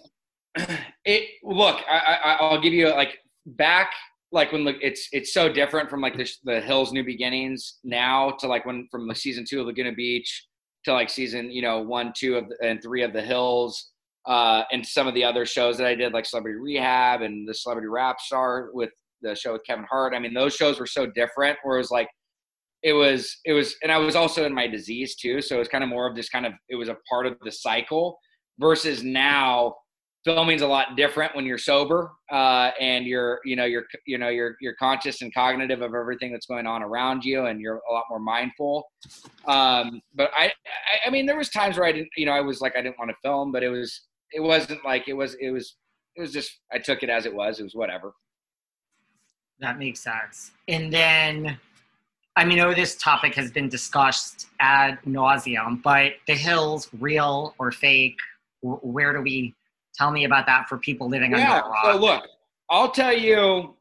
[0.56, 0.66] Was,
[1.04, 3.92] it look, I, I, I'll give you like back
[4.32, 8.46] like when it's it's so different from like the, the hills new beginnings now to
[8.46, 10.46] like when from the season two of laguna beach
[10.84, 13.90] to like season you know one two of the, and three of the hills
[14.26, 17.54] uh and some of the other shows that i did like celebrity rehab and the
[17.54, 18.90] celebrity rap star with
[19.22, 20.14] the show with kevin hart.
[20.14, 22.08] I mean those shows were so different where it was like
[22.82, 25.68] it was it was and i was also in my disease too so it was
[25.68, 28.18] kind of more of this kind of it was a part of the cycle
[28.58, 29.74] versus now
[30.24, 34.28] filming's a lot different when you're sober uh, and you're you know you're you know
[34.28, 37.92] you're you're conscious and cognitive of everything that's going on around you and you're a
[37.92, 38.86] lot more mindful
[39.46, 42.40] um, but I, I, I mean there was times where i didn't you know i
[42.40, 45.34] was like i didn't want to film but it was it wasn't like it was
[45.40, 45.76] it was
[46.16, 48.12] it was just i took it as it was it was whatever
[49.58, 51.58] that makes sense and then
[52.36, 57.72] I mean, oh this topic has been discussed ad nauseum, but the hills, real or
[57.72, 58.16] fake?
[58.62, 59.52] Where do we
[60.00, 61.84] Tell me about that for people living yeah, under a rock.
[61.84, 62.24] So look,
[62.70, 63.76] I'll tell you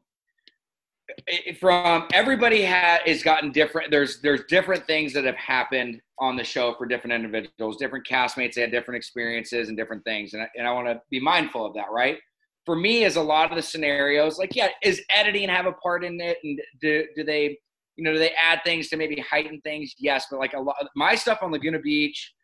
[1.58, 6.74] from everybody has gotten different there's there's different things that have happened on the show
[6.74, 10.68] for different individuals different castmates they had different experiences and different things and I, and
[10.68, 12.18] I want to be mindful of that right
[12.64, 16.04] for me is a lot of the scenarios like yeah is editing have a part
[16.04, 17.58] in it and do, do they
[17.96, 20.76] you know do they add things to maybe heighten things yes but like a lot
[20.94, 22.34] my stuff on laguna beach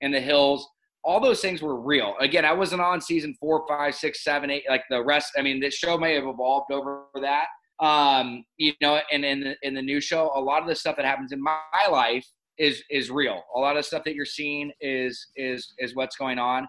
[0.00, 0.68] and the hills
[1.04, 2.14] all those things were real.
[2.20, 4.64] Again, I wasn't on season four, five, six, seven, eight.
[4.68, 7.46] Like the rest, I mean, this show may have evolved over that.
[7.80, 10.96] Um, you know, and in the, in the new show, a lot of the stuff
[10.96, 11.58] that happens in my
[11.90, 12.26] life
[12.58, 13.42] is is real.
[13.56, 16.68] A lot of stuff that you're seeing is is is what's going on.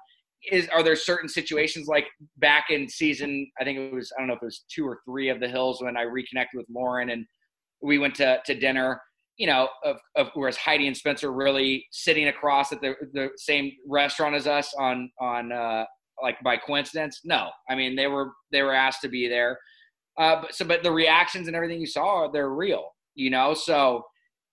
[0.51, 3.49] Is are there certain situations like back in season?
[3.59, 5.47] I think it was I don't know if it was two or three of the
[5.47, 7.25] Hills when I reconnected with Lauren and
[7.81, 8.99] we went to to dinner
[9.37, 13.71] you know, of, of whereas Heidi and Spencer really sitting across at the the same
[13.87, 15.85] restaurant as us on on uh,
[16.21, 17.21] like by coincidence.
[17.23, 19.57] No, I mean they were they were asked to be there.
[20.17, 23.53] Uh, but so but the reactions and everything you saw they're real, you know.
[23.53, 24.03] So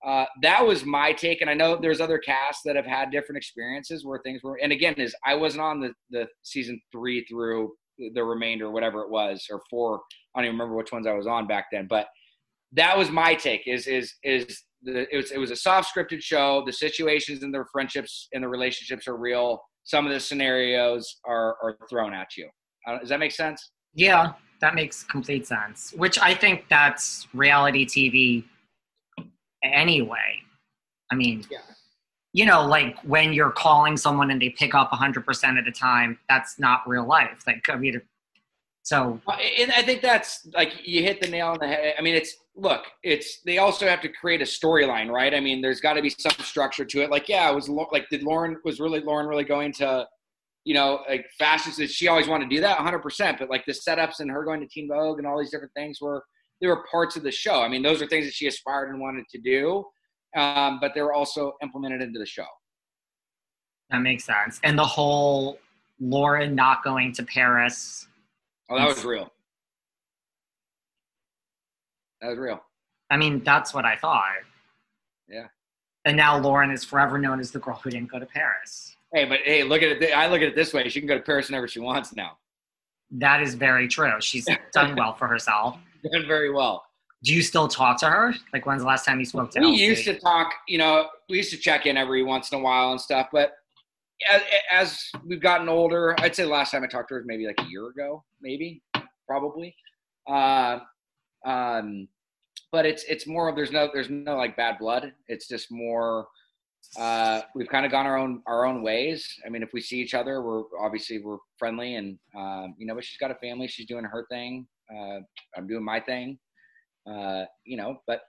[0.06, 3.36] uh, that was my take, and I know there's other casts that have had different
[3.36, 4.58] experiences where things were.
[4.62, 7.72] And again, is I wasn't on the the season three through
[8.14, 10.00] the remainder, whatever it was, or four.
[10.34, 12.06] I don't even remember which ones I was on back then, but
[12.72, 13.66] that was my take.
[13.66, 16.62] Is is is the, it was it was a soft scripted show.
[16.64, 19.62] The situations and the friendships and the relationships are real.
[19.84, 22.48] Some of the scenarios are are thrown at you.
[22.86, 23.70] Uh, does that make sense?
[23.94, 25.92] Yeah, that makes complete sense.
[25.96, 28.44] Which I think that's reality TV
[29.62, 30.42] anyway.
[31.10, 31.58] I mean, yeah.
[32.32, 36.18] you know, like when you're calling someone and they pick up 100% of the time,
[36.28, 37.42] that's not real life.
[37.46, 38.00] Like, I mean,
[38.82, 39.20] so.
[39.58, 41.94] And I think that's like you hit the nail on the head.
[41.98, 45.34] I mean, it's look, it's they also have to create a storyline, right?
[45.34, 47.10] I mean, there's got to be some structure to it.
[47.10, 50.06] Like, yeah, it was like, did Lauren was really Lauren really going to,
[50.64, 51.72] you know, like fashion?
[51.76, 52.76] Did she always want to do that?
[52.76, 52.98] 100.
[53.00, 55.72] percent But like the setups and her going to Teen Vogue and all these different
[55.74, 56.22] things were
[56.60, 57.62] they were parts of the show.
[57.62, 59.84] I mean, those are things that she aspired and wanted to do,
[60.36, 62.46] um, but they were also implemented into the show.
[63.90, 64.60] That makes sense.
[64.62, 65.58] And the whole
[65.98, 68.06] Lauren not going to Paris.
[68.68, 69.32] Oh, that was real.
[72.20, 72.62] That was real.
[73.10, 74.24] I mean, that's what I thought.
[75.28, 75.46] Yeah.
[76.04, 78.96] And now Lauren is forever known as the girl who didn't go to Paris.
[79.12, 80.16] Hey, but hey, look at it.
[80.16, 82.38] I look at it this way: she can go to Paris whenever she wants now.
[83.10, 84.20] That is very true.
[84.20, 85.76] She's done well for herself.
[86.12, 86.84] Done very well.
[87.22, 88.32] Do you still talk to her?
[88.52, 89.64] Like, when's the last time you spoke to her?
[89.64, 90.52] We used to talk.
[90.68, 93.28] You know, we used to check in every once in a while and stuff.
[93.30, 93.52] But
[94.30, 97.26] as, as we've gotten older, I'd say the last time I talked to her was
[97.26, 98.82] maybe like a year ago, maybe,
[99.26, 99.74] probably.
[100.26, 100.78] Uh,
[101.44, 102.08] um,
[102.72, 105.12] but it's it's more of there's no there's no like bad blood.
[105.28, 106.26] It's just more
[106.98, 109.38] uh, we've kind of gone our own our own ways.
[109.46, 112.94] I mean, if we see each other, we're obviously we're friendly, and um, you know,
[112.94, 113.68] but she's got a family.
[113.68, 114.66] She's doing her thing.
[114.90, 115.20] Uh,
[115.56, 116.38] I'm doing my thing.
[117.10, 118.22] Uh, you know, but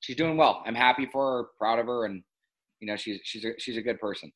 [0.00, 0.62] she's doing well.
[0.66, 2.22] I'm happy for her, proud of her, and
[2.80, 4.32] you know, she's she's a, she's a good person.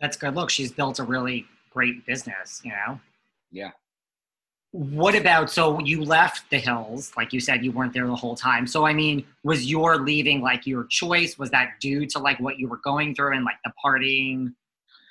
[0.00, 0.34] That's good.
[0.34, 2.60] Look, she's built a really great business.
[2.64, 3.00] You know.
[3.50, 3.70] Yeah
[4.72, 8.34] what about so you left the hills like you said you weren't there the whole
[8.34, 8.66] time.
[8.66, 11.38] So i mean was your leaving like your choice?
[11.38, 14.54] Was that due to like what you were going through and like the partying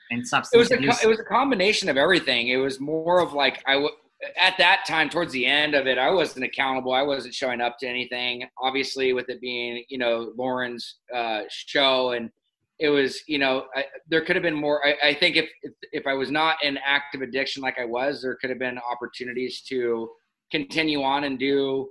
[0.09, 2.49] and substance it was a, it was a combination of everything.
[2.49, 3.93] It was more of like I w-
[4.37, 6.93] at that time towards the end of it i wasn't accountable.
[6.93, 8.43] I wasn't showing up to anything.
[8.59, 12.31] Obviously with it being you know lauren's uh, show and
[12.81, 15.49] it was you know I, there could have been more I, I think if,
[15.93, 19.61] if, i was not in active addiction like i was there could have been opportunities
[19.69, 20.09] to
[20.51, 21.87] continue on and do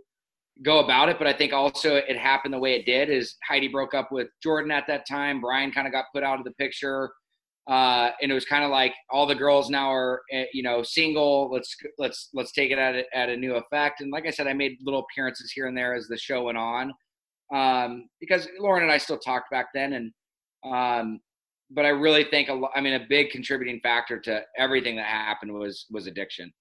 [0.63, 1.17] go about it.
[1.19, 4.29] But i think also it happened the way it did is heidi broke up with
[4.43, 5.41] jordan at that time.
[5.41, 7.11] Brian kind of got put out of the picture.
[7.69, 10.83] Uh, and it was kind of like all the girls now are eh, you know
[10.83, 11.51] single.
[11.53, 14.01] Let's let's let's take it at a, at a new effect.
[14.01, 16.59] And like i said i made little appearances here and there as the show went
[16.59, 16.93] on.
[17.55, 20.13] Um, because lauren and i still talked back then and
[20.65, 21.21] um,
[21.71, 25.53] but I really think a I mean, a big contributing factor to everything that happened
[25.53, 26.53] was was addiction.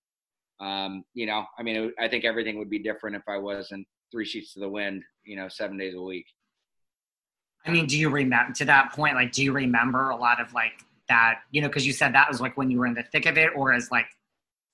[0.60, 3.88] Um, you know, I mean, it, I think everything would be different if I wasn't
[4.12, 6.26] three sheets to the wind, you know, seven days a week.
[7.66, 9.16] I mean, do you remember to that point?
[9.16, 11.42] Like, do you remember a lot of like that?
[11.52, 13.38] You know, because you said that was like when you were in the thick of
[13.38, 14.06] it, or as like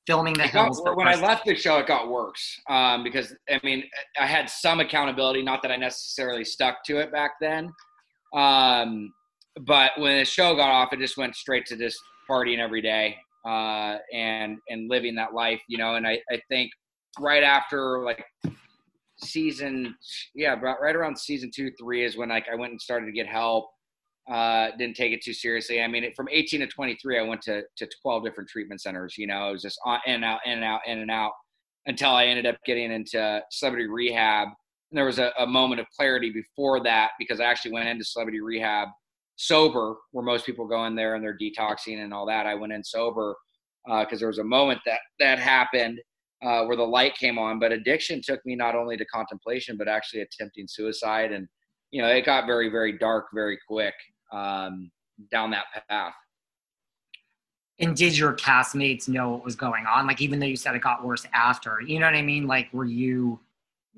[0.05, 0.81] filming the hills.
[0.81, 3.83] Got, when I left the show, it got worse um, because I mean,
[4.19, 5.41] I had some accountability.
[5.41, 7.71] Not that I necessarily stuck to it back then,
[8.36, 9.13] um,
[9.62, 11.98] but when the show got off, it just went straight to just
[12.30, 15.95] partying every day uh, and and living that life, you know.
[15.95, 16.71] And I, I think
[17.19, 18.24] right after like
[19.17, 19.95] season,
[20.34, 23.12] yeah, about right around season two, three is when like I went and started to
[23.12, 23.69] get help.
[24.30, 25.84] Uh, didn't take it too seriously.
[25.84, 29.17] I mean, from 18 to 23, I went to to 12 different treatment centers.
[29.17, 31.32] You know, it was just on in and out, in and out, in and out,
[31.86, 34.50] until I ended up getting into celebrity rehab
[34.91, 38.39] there was a, a moment of clarity before that because I actually went into celebrity
[38.41, 38.89] rehab
[39.36, 42.45] sober, where most people go in there and they're detoxing and all that.
[42.45, 43.36] I went in sober
[43.86, 46.00] because uh, there was a moment that that happened
[46.43, 47.60] uh, where the light came on.
[47.60, 51.48] But addiction took me not only to contemplation, but actually attempting suicide, and
[51.91, 53.93] you know it got very very dark very quick
[54.32, 54.91] um,
[55.32, 56.13] down that path.
[57.80, 60.08] And did your castmates know what was going on?
[60.08, 62.48] Like even though you said it got worse after, you know what I mean?
[62.48, 63.39] Like were you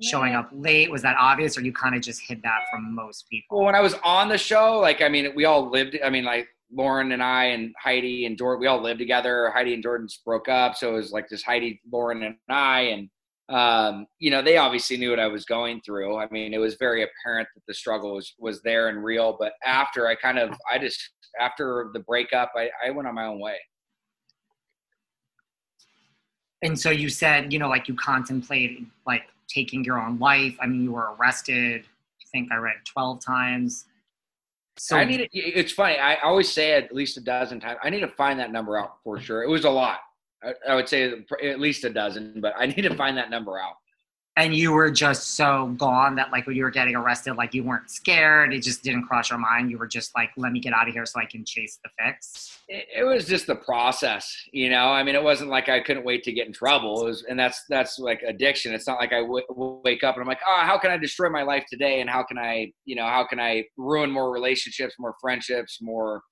[0.02, 0.90] showing up late?
[0.90, 3.58] Was that obvious, or you kind of just hid that from most people?
[3.58, 5.98] Well, when I was on the show, like I mean, we all lived.
[6.04, 9.50] I mean, like Lauren and I and Heidi and Jordan, we all lived together.
[9.54, 13.08] Heidi and Jordan broke up, so it was like just Heidi, Lauren, and I, and
[13.48, 16.18] um, you know, they obviously knew what I was going through.
[16.18, 19.36] I mean, it was very apparent that the struggle was was there and real.
[19.38, 23.26] But after I kind of, I just after the breakup, I, I went on my
[23.26, 23.56] own way.
[26.62, 30.56] And so you said, you know, like you contemplated like taking your own life.
[30.60, 31.82] I mean, you were arrested.
[31.82, 33.86] I think I read 12 times.
[34.76, 35.20] So I need.
[35.20, 35.98] It it's funny.
[35.98, 37.78] I always say at least a dozen times.
[37.82, 39.42] I need to find that number out for sure.
[39.42, 39.98] It was a lot.
[40.42, 41.12] I, I would say
[41.44, 43.74] at least a dozen, but I need to find that number out
[44.38, 47.64] and you were just so gone that like when you were getting arrested like you
[47.64, 48.54] weren't scared.
[48.54, 49.68] It just didn't cross your mind.
[49.68, 51.90] You were just like let me get out of here so i can chase the
[51.98, 52.60] fix.
[52.68, 54.86] It, it was just the process you know?
[54.92, 57.02] I mean it wasn't like i couldn't wait to get in trouble.
[57.02, 58.72] It was and that's that's like addiction.
[58.72, 59.44] It's not like I w-
[59.84, 62.00] wake up and i'm like oh how can i destroy my life today?
[62.00, 66.22] And how can i you know how can i ruin more relationships more friendships more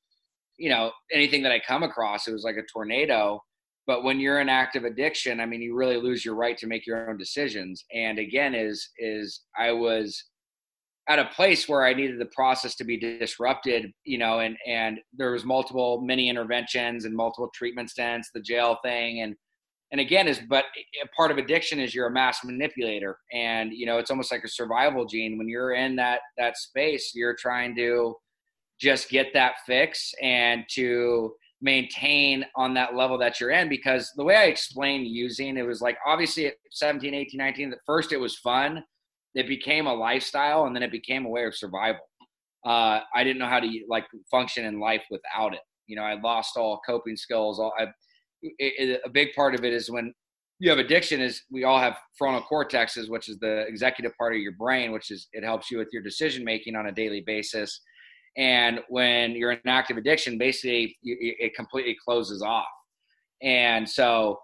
[0.58, 2.28] you know anything that i come across?
[2.28, 3.40] It was like a tornado
[3.86, 6.86] but when you're in active addiction i mean you really lose your right to make
[6.86, 7.84] your own decisions.
[7.94, 10.24] And again is is i was
[11.08, 14.98] at a place where i needed the process to be disrupted you know and and
[15.16, 19.22] there was multiple mini interventions and multiple treatment stints the jail thing.
[19.22, 19.36] And
[19.92, 20.64] and again is but
[21.16, 23.18] part of addiction is you're a mass manipulator.
[23.32, 25.38] And you know it's almost like a survival gene.
[25.38, 28.16] When you're in that that space you're trying to
[28.80, 31.32] just get that fix and to
[31.66, 35.80] maintain on that level that you're in because the way I explained using it was
[35.82, 38.84] like obviously at 17, 18, 19, at first it was fun.
[39.34, 42.00] It became a lifestyle and then it became a way of survival.
[42.64, 45.60] Uh, I didn't know how to like function in life without it.
[45.88, 47.58] You know, I lost all coping skills.
[47.58, 47.84] All I,
[48.42, 50.14] it, it, a big part of it is when
[50.60, 54.40] you have addiction is we all have frontal cortexes, which is the executive part of
[54.40, 57.80] your brain, which is it helps you with your decision making on a daily basis
[58.36, 62.66] and when you're in active addiction, basically it completely closes off.
[63.42, 64.38] And so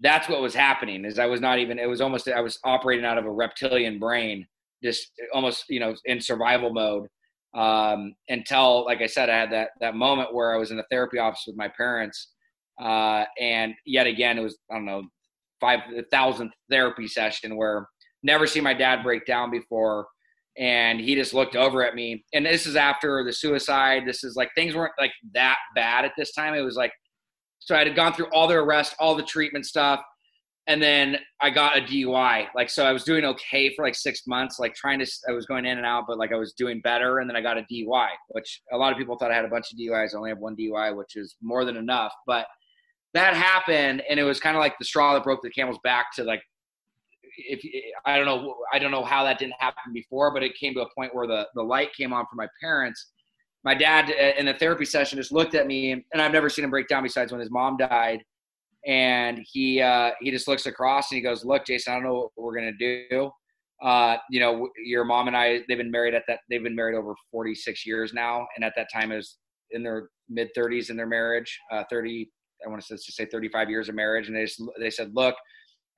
[0.00, 3.04] that's what was happening is I was not even, it was almost, I was operating
[3.04, 4.46] out of a reptilian brain,
[4.82, 7.08] just almost, you know, in survival mode.
[7.54, 10.84] Um, until, like I said, I had that, that moment where I was in the
[10.90, 12.28] therapy office with my parents.
[12.80, 15.02] Uh, and yet again, it was, I don't know,
[15.60, 15.80] five
[16.12, 17.88] thousandth therapy session where
[18.22, 20.06] never seen my dad break down before
[20.58, 22.24] and he just looked over at me.
[22.34, 24.02] And this is after the suicide.
[24.06, 26.54] This is like things weren't like that bad at this time.
[26.54, 26.92] It was like
[27.58, 30.00] so i had gone through all the arrest all the treatment stuff
[30.66, 34.22] and then i got a dui like so i was doing okay for like six
[34.26, 36.80] months like trying to i was going in and out but like i was doing
[36.82, 39.44] better and then i got a dui which a lot of people thought i had
[39.44, 42.12] a bunch of duis i only have one dui which is more than enough.
[42.26, 42.46] But
[43.14, 46.12] that happened and it was kind of like the straw that broke the camel's back
[46.14, 46.42] to like
[47.38, 47.60] if
[48.04, 50.80] I don't know, I don't know how that didn't happen before, but it came to
[50.80, 53.12] a point where the the light came on for my parents,
[53.64, 56.64] my dad uh, in the therapy session just looked at me, and I've never seen
[56.64, 58.22] him break down besides when his mom died.
[58.86, 62.30] And he uh, he just looks across and he goes, "Look, Jason, I don't know
[62.34, 63.30] what we're gonna do.
[63.82, 66.40] Uh, you know, your mom and I, they've been married at that.
[66.48, 69.38] They've been married over 46 years now, and at that time, it was
[69.72, 71.58] in their mid 30s in their marriage.
[71.70, 72.28] Uh, 30,
[72.64, 75.34] I want to just say 35 years of marriage, and they just they said, "Look,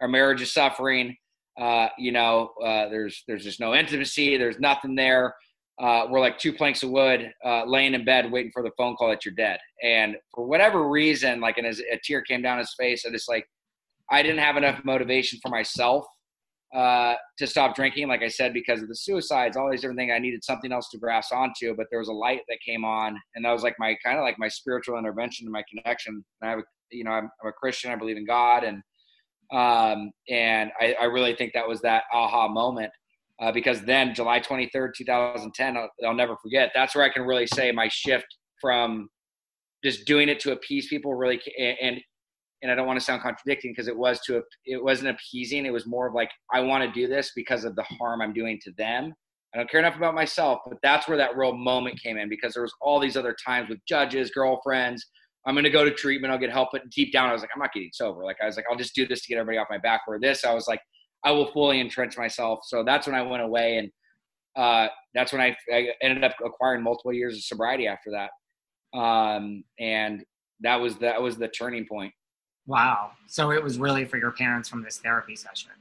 [0.00, 1.14] our marriage is suffering.
[1.60, 4.36] Uh, you know, uh, there's there's just no intimacy.
[4.36, 5.34] There's nothing there."
[5.80, 8.94] uh, we're like two planks of wood uh, laying in bed waiting for the phone
[8.96, 9.58] call that you're dead.
[9.82, 13.28] And for whatever reason, like, and as a tear came down his face, I just
[13.28, 13.46] like,
[14.10, 16.04] I didn't have enough motivation for myself
[16.74, 18.08] uh, to stop drinking.
[18.08, 20.90] Like I said, because of the suicides, all these different things, I needed something else
[20.90, 21.74] to grasp onto.
[21.74, 24.22] But there was a light that came on, and that was like my kind of
[24.22, 26.22] like my spiritual intervention and my connection.
[26.42, 27.90] And I have, you know, I'm, I'm a Christian.
[27.90, 28.82] I believe in God, and
[29.52, 32.92] um, and I, I really think that was that aha moment
[33.40, 36.70] uh, because then July 23rd, 2010, I'll, I'll, never forget.
[36.74, 38.26] That's where I can really say my shift
[38.60, 39.08] from
[39.82, 42.00] just doing it to appease people really, and
[42.62, 45.64] and I don't want to sound contradicting because it was to it wasn't appeasing.
[45.64, 48.34] It was more of like I want to do this because of the harm I'm
[48.34, 49.14] doing to them.
[49.54, 52.54] I don't care enough about myself, but that's where that real moment came in because
[52.54, 55.04] there was all these other times with judges, girlfriends.
[55.46, 56.32] I'm going to go to treatment.
[56.32, 56.68] I'll get help.
[56.72, 58.24] But deep down, I was like, I'm not getting sober.
[58.24, 60.02] Like I was like, I'll just do this to get everybody off my back.
[60.06, 60.80] Where this, I was like,
[61.24, 62.60] I will fully entrench myself.
[62.64, 63.90] So that's when I went away, and
[64.56, 68.98] uh, that's when I, I, ended up acquiring multiple years of sobriety after that.
[68.98, 70.24] Um, and
[70.60, 72.12] that was that was the turning point.
[72.66, 73.12] Wow!
[73.26, 75.72] So it was really for your parents from this therapy session.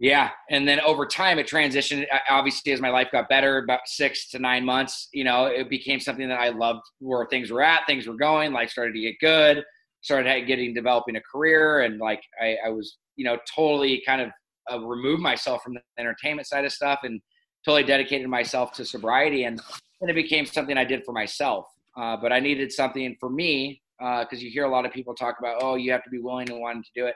[0.00, 2.06] Yeah, and then over time it transitioned.
[2.28, 6.00] Obviously, as my life got better, about six to nine months, you know, it became
[6.00, 6.82] something that I loved.
[6.98, 9.64] Where things were at, things were going, life started to get good.
[10.02, 14.30] Started getting developing a career, and like I, I was, you know, totally kind of
[14.70, 17.20] uh, remove myself from the entertainment side of stuff and
[17.64, 19.44] totally dedicated myself to sobriety.
[19.44, 19.58] And
[20.00, 21.66] then it became something I did for myself.
[21.96, 25.14] Uh, but I needed something for me because uh, you hear a lot of people
[25.14, 27.14] talk about, oh, you have to be willing and wanting to do it.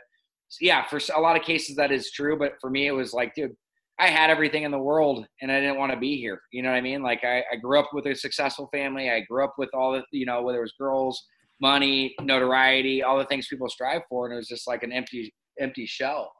[0.60, 3.34] Yeah, for a lot of cases that is true, but for me it was like,
[3.34, 3.54] dude,
[3.98, 6.40] I had everything in the world and I didn't want to be here.
[6.52, 7.02] You know what I mean?
[7.02, 9.10] Like I, I grew up with a successful family.
[9.10, 11.26] I grew up with all the, you know, whether it was girls,
[11.60, 15.34] money, notoriety, all the things people strive for, and it was just like an empty,
[15.58, 16.32] empty shell.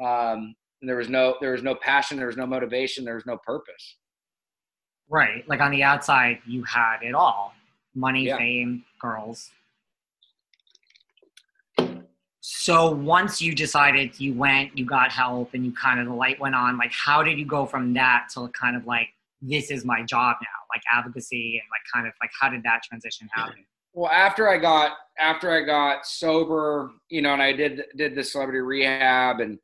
[0.00, 3.26] Um, and there was no there was no passion, there was no motivation, there was
[3.26, 3.96] no purpose.
[5.08, 5.46] Right.
[5.48, 7.52] Like on the outside, you had it all:
[7.94, 8.36] money, yeah.
[8.36, 9.50] fame, girls.
[12.44, 16.40] So once you decided you went, you got help, and you kind of the light
[16.40, 16.76] went on.
[16.76, 19.08] Like, how did you go from that to kind of like
[19.40, 22.82] this is my job now, like advocacy, and like kind of like how did that
[22.82, 23.64] transition happen?
[23.94, 28.24] well after i got after i got sober you know and i did did the
[28.24, 29.58] celebrity rehab and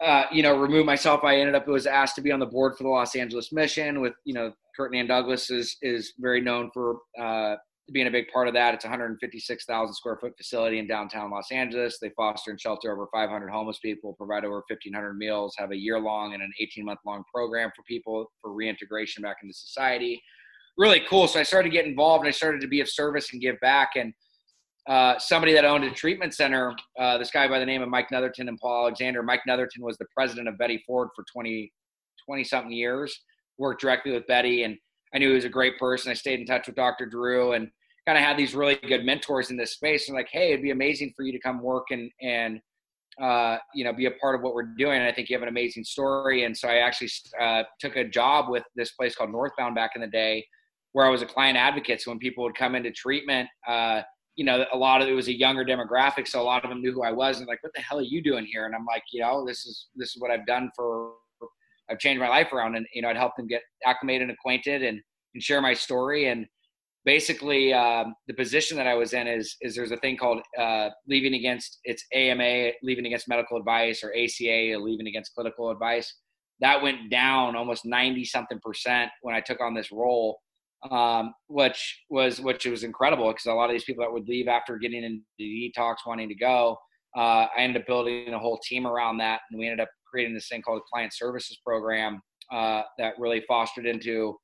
[0.00, 1.24] uh, you know, remove myself.
[1.24, 4.00] I ended up was asked to be on the board for the Los Angeles Mission.
[4.00, 7.56] With you know, Kirk and Anne Douglas is is very known for uh,
[7.92, 8.74] being a big part of that.
[8.74, 11.98] It's 156,000 square foot facility in downtown Los Angeles.
[12.00, 16.00] They foster and shelter over 500 homeless people, provide over 1,500 meals, have a year
[16.00, 20.22] long and an 18 month long program for people for reintegration back into society.
[20.78, 21.28] Really cool.
[21.28, 23.60] So I started to get involved and I started to be of service and give
[23.60, 23.90] back.
[23.96, 24.14] And
[24.88, 28.10] uh, somebody that owned a treatment center, uh, this guy by the name of Mike
[28.10, 29.22] Netherton and Paul Alexander.
[29.22, 31.70] Mike Netherton was the president of Betty Ford for 20,
[32.26, 33.18] 20 something years,
[33.58, 34.64] worked directly with Betty.
[34.64, 34.76] And
[35.14, 36.10] I knew he was a great person.
[36.10, 37.06] I stayed in touch with Dr.
[37.06, 37.70] Drew and
[38.06, 40.08] kind of had these really good mentors in this space.
[40.08, 42.60] And like, hey, it'd be amazing for you to come work and, and,
[43.22, 44.98] uh, you know, be a part of what we're doing.
[44.98, 46.44] And I think you have an amazing story.
[46.44, 47.10] And so I actually
[47.40, 50.44] uh, took a job with this place called Northbound back in the day
[50.92, 52.00] where I was a client advocate.
[52.00, 54.02] So when people would come into treatment, uh,
[54.36, 56.80] you know, a lot of it was a younger demographic, so a lot of them
[56.80, 58.66] knew who I was and like, what the hell are you doing here?
[58.66, 61.14] And I'm like, you know, this is this is what I've done for.
[61.90, 64.82] I've changed my life around, and you know, I'd help them get acclimated and acquainted,
[64.82, 65.00] and
[65.34, 66.28] and share my story.
[66.28, 66.46] And
[67.04, 70.90] basically, um, the position that I was in is is there's a thing called uh,
[71.08, 76.14] leaving against it's AMA, leaving against medical advice, or ACA, leaving against clinical advice.
[76.60, 80.38] That went down almost ninety something percent when I took on this role
[80.90, 84.48] um, which was which was incredible because a lot of these people that would leave
[84.48, 86.76] after getting into detox wanting to go,
[87.16, 90.34] uh, I ended up building a whole team around that, and we ended up creating
[90.34, 92.20] this thing called a client services program
[92.52, 94.36] uh, that really fostered into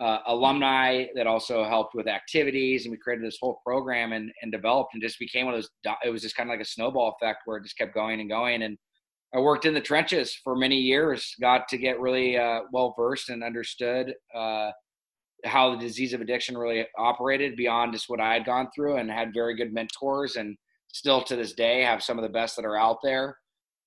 [0.00, 4.52] uh, alumni that also helped with activities, and we created this whole program and, and
[4.52, 5.94] developed and just became one of those.
[6.04, 8.28] It was just kind of like a snowball effect where it just kept going and
[8.28, 8.76] going and.
[9.34, 11.34] I worked in the trenches for many years.
[11.40, 14.70] Got to get really uh, well versed and understood uh,
[15.44, 19.10] how the disease of addiction really operated beyond just what I had gone through and
[19.10, 20.56] had very good mentors and
[20.92, 23.36] still to this day have some of the best that are out there.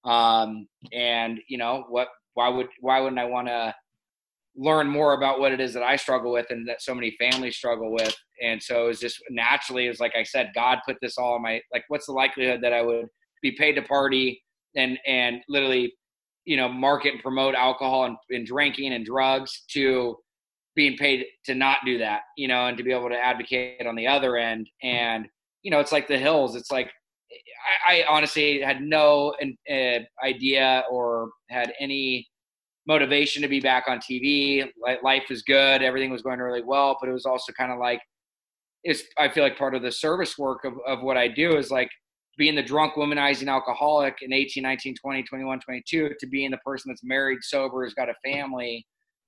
[0.06, 3.74] Um, and you know what, why would, why wouldn't I want to
[4.56, 7.56] learn more about what it is that I struggle with and that so many families
[7.56, 8.16] struggle with.
[8.42, 11.36] And so it was just naturally, it was like I said, God put this all
[11.36, 13.06] in my, like, what's the likelihood that I would
[13.42, 14.42] be paid to party
[14.76, 15.94] and, and literally,
[16.46, 20.16] you know, market and promote alcohol and, and drinking and drugs to
[20.76, 23.96] being paid to not do that, you know, and to be able to advocate on
[23.96, 24.70] the other end.
[24.82, 25.28] And,
[25.62, 26.56] you know, it's like the hills.
[26.56, 26.90] It's like,
[27.88, 29.34] I, I honestly had no
[29.70, 32.28] uh, idea or had any
[32.88, 34.66] motivation to be back on TV.
[35.04, 38.00] Life was good, everything was going really well, but it was also kind of like
[38.84, 39.04] it's.
[39.18, 41.90] I feel like part of the service work of, of what I do is like
[42.38, 46.90] being the drunk womanizing alcoholic in 18 19 20 21 22 to being the person
[46.90, 48.86] that's married sober has got a family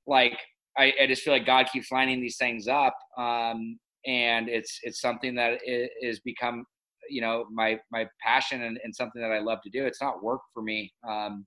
[0.07, 0.37] like
[0.77, 5.01] I, I just feel like god keeps lining these things up um, and it's it's
[5.01, 6.65] something that is become
[7.09, 10.23] you know my my passion and, and, something that i love to do it's not
[10.23, 11.45] work for me um,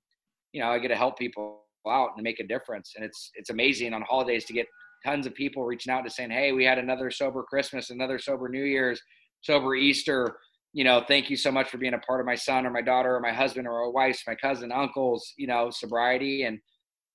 [0.52, 2.92] you know i get to help people out and make a difference.
[2.96, 4.66] And it's it's amazing on holidays to get
[5.04, 8.48] tons of people reaching out to saying, "Hey, we had another sober Christmas, another sober
[8.48, 9.00] New Year's,
[9.42, 10.36] sober Easter.
[10.72, 12.80] You know, thank you so much for being a part of my son or my
[12.80, 15.32] daughter or my husband or my wife's, my cousin, uncles.
[15.36, 16.58] You know, sobriety and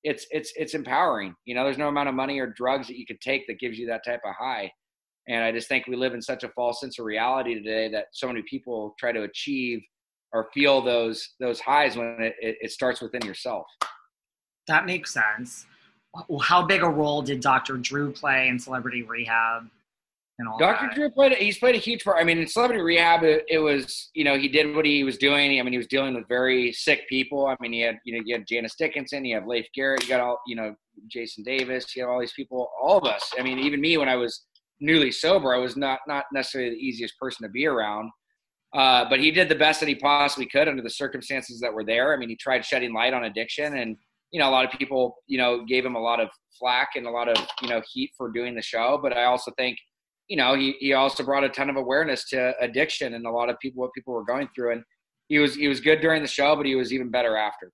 [0.03, 1.33] it's it's it's empowering.
[1.45, 3.77] You know, there's no amount of money or drugs that you could take that gives
[3.77, 4.71] you that type of high.
[5.27, 8.05] And I just think we live in such a false sense of reality today that
[8.11, 9.81] so many people try to achieve
[10.33, 13.65] or feel those those highs when it, it, starts within yourself
[14.67, 15.65] that makes sense.
[16.41, 17.77] How big a role did Dr.
[17.77, 19.63] Drew play in Celebrity Rehab?
[20.39, 20.87] And all Dr.
[20.87, 20.95] That?
[20.95, 21.33] Drew played.
[21.33, 22.17] He's played a huge part.
[22.19, 25.17] I mean, in Celebrity Rehab, it, it, was you know he did what he was
[25.17, 25.59] doing.
[25.59, 27.47] I mean, he was dealing with very sick people.
[27.47, 30.09] I mean, he had you know you had Janice Dickinson, you have Leif Garrett, you
[30.09, 30.75] got all you know
[31.07, 33.31] Jason Davis, you have all these people, all of us.
[33.39, 34.45] I mean, even me when I was
[34.79, 38.11] newly sober, I was not not necessarily the easiest person to be around.
[38.73, 41.85] Uh, but he did the best that he possibly could under the circumstances that were
[41.85, 42.13] there.
[42.13, 43.95] I mean, he tried shedding light on addiction and
[44.31, 47.05] you know, a lot of people, you know, gave him a lot of flack and
[47.05, 48.99] a lot of, you know, heat for doing the show.
[49.01, 49.77] But I also think,
[50.27, 53.49] you know, he, he also brought a ton of awareness to addiction and a lot
[53.49, 54.73] of people, what people were going through.
[54.73, 54.83] And
[55.29, 57.71] he was, he was good during the show, but he was even better after.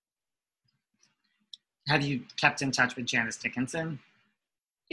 [1.87, 3.99] Have you kept in touch with Janice Dickinson?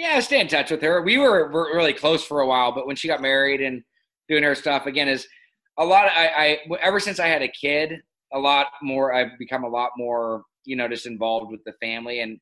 [0.01, 1.03] Yeah, stay in touch with her.
[1.03, 3.83] We were, were really close for a while, but when she got married and
[4.29, 5.27] doing her stuff again is
[5.79, 8.01] a lot of, I, I, ever since I had a kid,
[8.33, 12.21] a lot more, I've become a lot more you know, just involved with the family.
[12.21, 12.39] And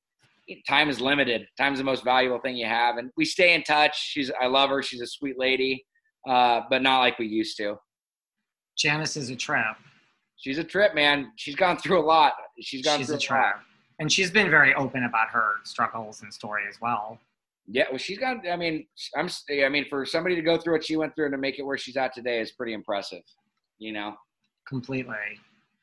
[0.69, 1.47] time is limited.
[1.57, 2.97] Time is the most valuable thing you have.
[2.97, 3.99] And we stay in touch.
[3.99, 4.83] She's, I love her.
[4.83, 5.85] She's a sweet lady,
[6.29, 7.77] uh, but not like we used to.
[8.77, 9.79] Janice is a trap.
[10.37, 11.33] She's a trip, man.
[11.37, 12.35] She's gone through a lot.
[12.61, 13.55] She's gone she's through a, a trip.
[13.99, 17.19] And she's been very open about her struggles and story as well.
[17.71, 18.49] Yeah, well, she's got.
[18.49, 19.29] I mean, I'm.
[19.51, 21.63] I mean, for somebody to go through what she went through and to make it
[21.63, 23.23] where she's at today is pretty impressive.
[23.79, 24.15] You know.
[24.67, 25.17] Completely.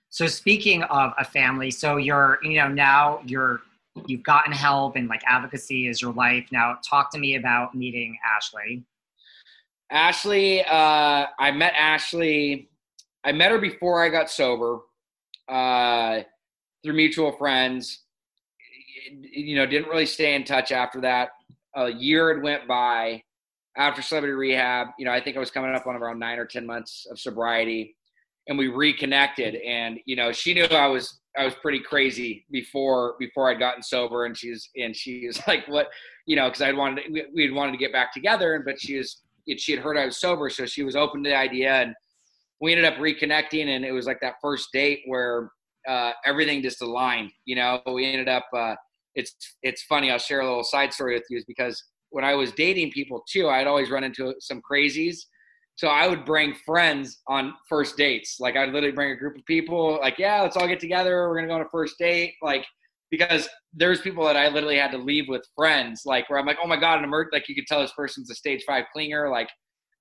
[0.09, 3.61] So speaking of a family, so you're, you know, now you're,
[4.05, 6.47] you've gotten help and like advocacy is your life.
[6.51, 8.83] Now talk to me about meeting Ashley.
[9.91, 12.69] Ashley, uh, I met Ashley.
[13.23, 14.79] I met her before I got sober,
[15.49, 16.21] uh,
[16.83, 18.03] through mutual friends.
[19.11, 21.29] You know, didn't really stay in touch after that.
[21.75, 23.21] A year had went by
[23.77, 24.87] after celebrity rehab.
[24.97, 27.19] You know, I think I was coming up on around nine or ten months of
[27.19, 27.95] sobriety
[28.47, 29.55] and we reconnected.
[29.55, 33.83] And you know she knew i was i was pretty crazy before before i'd gotten
[33.83, 34.25] sober.
[34.25, 35.89] And she's and she was like what?
[36.25, 39.21] You know because i'd wanted we had wanted to get back together but she was
[39.57, 41.81] she had heard i was sober so she was open to the idea.
[41.81, 41.93] And
[42.61, 45.51] we ended up reconnecting and it was like that first date where
[45.87, 47.79] uh, everything just aligned you know?
[47.85, 48.75] We ended up uh,
[49.15, 52.33] it's it's funny i'll share a little side story with you is because when i
[52.33, 55.17] was dating people too i'd always run into some crazies
[55.77, 58.37] so I would bring friends on first dates.
[58.39, 61.27] Like I'd literally bring a group of people, like, yeah, let's all get together.
[61.27, 62.33] We're gonna go on a first date.
[62.41, 62.65] Like,
[63.11, 66.57] because there's people that I literally had to leave with friends, like where I'm like,
[66.63, 69.29] oh my god, an emerg like you could tell this person's a stage five clinger.
[69.29, 69.49] Like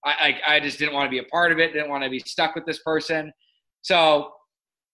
[0.04, 2.10] I, I, I just didn't want to be a part of it, didn't want to
[2.10, 3.32] be stuck with this person.
[3.82, 4.30] So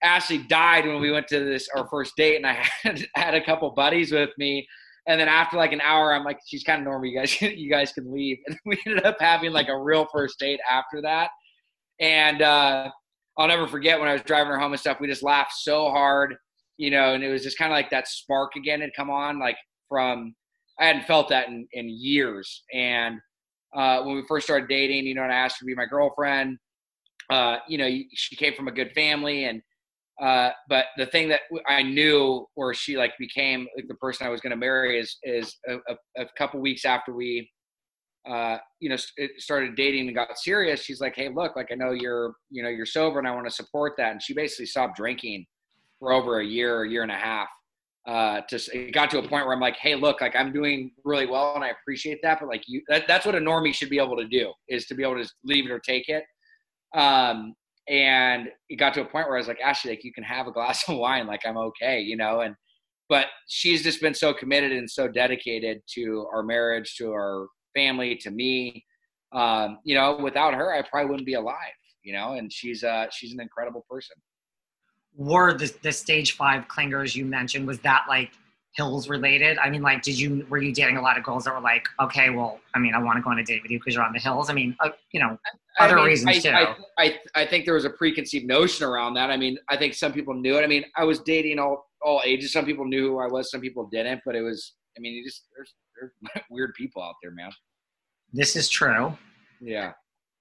[0.03, 3.45] Ashley died when we went to this our first date, and I had, had a
[3.45, 4.67] couple buddies with me
[5.07, 7.09] and then after like an hour, I'm like, she's kind of normal.
[7.09, 8.39] You guys, you guys can leave.
[8.47, 11.31] And we ended up having like a real first date after that.
[11.99, 12.91] And uh,
[13.37, 15.01] I'll never forget when I was driving her home and stuff.
[15.01, 16.37] We just laughed so hard,
[16.77, 17.15] you know.
[17.15, 19.57] And it was just kind of like that spark again had come on, like
[19.89, 20.35] from
[20.79, 22.63] I hadn't felt that in, in years.
[22.73, 23.19] And
[23.75, 25.87] uh, when we first started dating, you know, and I asked her to be my
[25.87, 26.59] girlfriend.
[27.29, 29.63] Uh, you know, she came from a good family, and
[30.21, 34.31] uh, but the thing that I knew where she like became like the person I
[34.31, 37.51] was going to marry is is a, a, a, couple weeks after we,
[38.29, 38.97] uh, you know,
[39.39, 40.83] started dating and got serious.
[40.83, 43.47] She's like, "Hey, look, like I know you're, you know, you're sober, and I want
[43.47, 45.47] to support that." And she basically stopped drinking
[45.99, 47.49] for over a year, a year and a half.
[48.07, 50.91] uh, to it got to a point where I'm like, hey, look, like I'm doing
[51.05, 53.91] really well, and I appreciate that, but like you, that, that's what a normie should
[53.91, 56.25] be able to do is to be able to leave it or take it.
[56.95, 57.55] Um,
[57.91, 60.47] and it got to a point where I was like, Ashley, like you can have
[60.47, 62.55] a glass of wine, like I'm okay, you know, and
[63.09, 68.15] but she's just been so committed and so dedicated to our marriage, to our family,
[68.15, 68.85] to me.
[69.33, 71.57] Um, you know, without her, I probably wouldn't be alive.
[72.05, 74.17] You know, and she's uh she's an incredible person.
[75.17, 78.31] Were the the stage five clingers you mentioned was that like
[78.73, 79.59] hills related?
[79.59, 81.87] I mean, like, did you were you dating a lot of girls that were like,
[82.01, 84.05] okay, well, I mean, I want to go on a date with you because you're
[84.05, 84.51] on the hills.
[84.51, 85.37] I mean, uh, you know,
[85.79, 86.51] other I mean, reasons I, too.
[86.51, 89.31] I, I, I think there was a preconceived notion around that.
[89.31, 90.63] I mean, I think some people knew it.
[90.63, 92.53] I mean, I was dating all all ages.
[92.53, 94.23] Some people knew who I was, some people didn't.
[94.25, 97.51] But it was, I mean, you just there's, there's weird people out there, man.
[98.33, 99.17] this is true.
[99.61, 99.93] Yeah.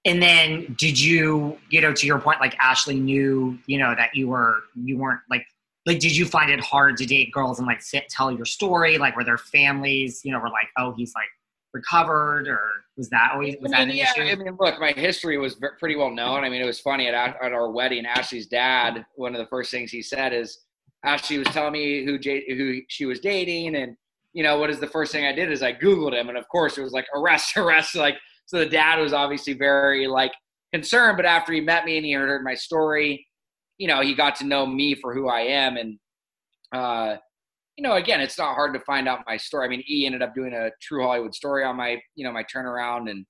[0.06, 4.14] And then did you, you know, to your point, like Ashley knew, you know, that
[4.14, 5.44] you were, you weren't like,
[5.86, 8.98] like, did you find it hard to date girls and like sit, tell your story?
[8.98, 11.28] Like, were their families, you know, were like, oh, he's like
[11.72, 12.60] recovered or
[12.96, 14.22] was that always, was that an yeah, issue?
[14.22, 16.44] I mean, look, my history was pretty well known.
[16.44, 18.04] I mean, it was funny at, at our wedding.
[18.04, 20.64] Ashley's dad, one of the first things he said is,
[21.04, 23.96] Ashley was telling me who J- who she was dating, and
[24.32, 26.46] you know, what is the first thing I did is I googled him, and of
[26.48, 27.94] course, it was like arrest, arrest.
[27.94, 28.16] Like,
[28.46, 30.32] so the dad was obviously very like
[30.72, 33.26] concerned, but after he met me and he heard my story,
[33.80, 35.98] you know, he got to know me for who I am, and
[36.70, 37.16] uh,
[37.76, 39.66] you know, again, it's not hard to find out my story.
[39.66, 42.44] I mean, E ended up doing a true Hollywood story on my, you know, my
[42.44, 43.24] turnaround, and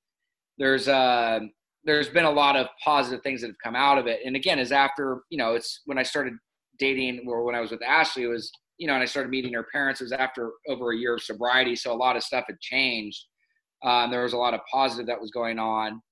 [0.59, 1.39] there's uh,
[1.85, 4.21] there's been a lot of positive things that have come out of it.
[4.27, 6.35] And again, is after, you know, it's when I started
[6.81, 9.55] dating or when I was with Ashley, it was, you know, and I started meeting
[9.55, 10.01] her parents.
[10.01, 13.25] It was after over a year of sobriety, so a lot of stuff had changed.
[13.85, 16.03] Um, there was a lot of positive that was going on.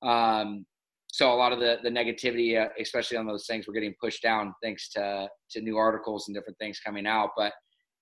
[0.00, 0.64] Um,
[1.12, 4.22] so a lot of the the negativity, uh, especially on those things, were getting pushed
[4.22, 7.30] down thanks to to new articles and different things coming out.
[7.36, 7.52] But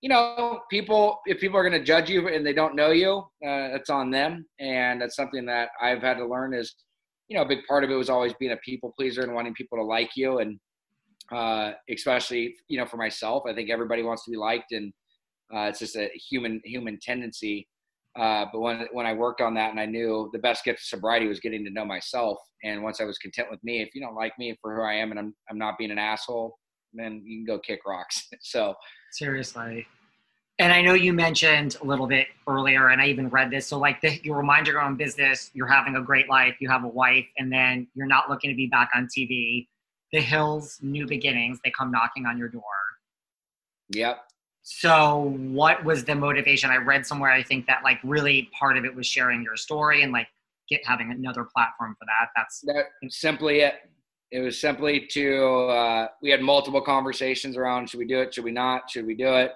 [0.01, 3.19] you know, people if people are going to judge you and they don't know you,
[3.45, 6.53] uh, it's on them, and that's something that I've had to learn.
[6.53, 6.75] Is
[7.27, 9.53] you know, a big part of it was always being a people pleaser and wanting
[9.53, 10.59] people to like you, and
[11.31, 14.93] uh, especially you know for myself, I think everybody wants to be liked, and
[15.53, 17.67] uh, it's just a human human tendency.
[18.17, 20.85] Uh, but when when I worked on that and I knew the best gift of
[20.85, 24.01] sobriety was getting to know myself, and once I was content with me, if you
[24.01, 26.57] don't like me for who I am and I'm I'm not being an asshole,
[26.93, 28.27] then you can go kick rocks.
[28.41, 28.75] so
[29.11, 29.87] Seriously.
[30.59, 33.65] And I know you mentioned a little bit earlier, and I even read this.
[33.65, 36.83] So, like, the, you remind your own business, you're having a great life, you have
[36.83, 39.67] a wife, and then you're not looking to be back on TV.
[40.11, 42.61] The Hills, New Beginnings, they come knocking on your door.
[43.93, 44.28] yep,
[44.71, 46.69] So, what was the motivation?
[46.69, 50.03] I read somewhere, I think that, like, really part of it was sharing your story
[50.03, 50.27] and, like,
[50.69, 52.29] get having another platform for that.
[52.35, 53.73] That's that simply it.
[54.31, 58.43] It was simply to uh, we had multiple conversations around should we do it, should
[58.43, 59.53] we not, should we do it,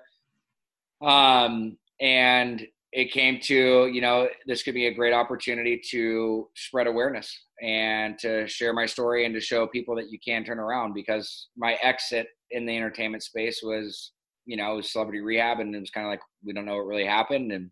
[1.08, 6.88] um, and it came to you know this could be a great opportunity to spread
[6.88, 10.94] awareness and to share my story and to show people that you can turn around
[10.94, 14.12] because my exit in the entertainment space was
[14.46, 16.76] you know it was celebrity rehab and it was kind of like we don't know
[16.76, 17.70] what really happened and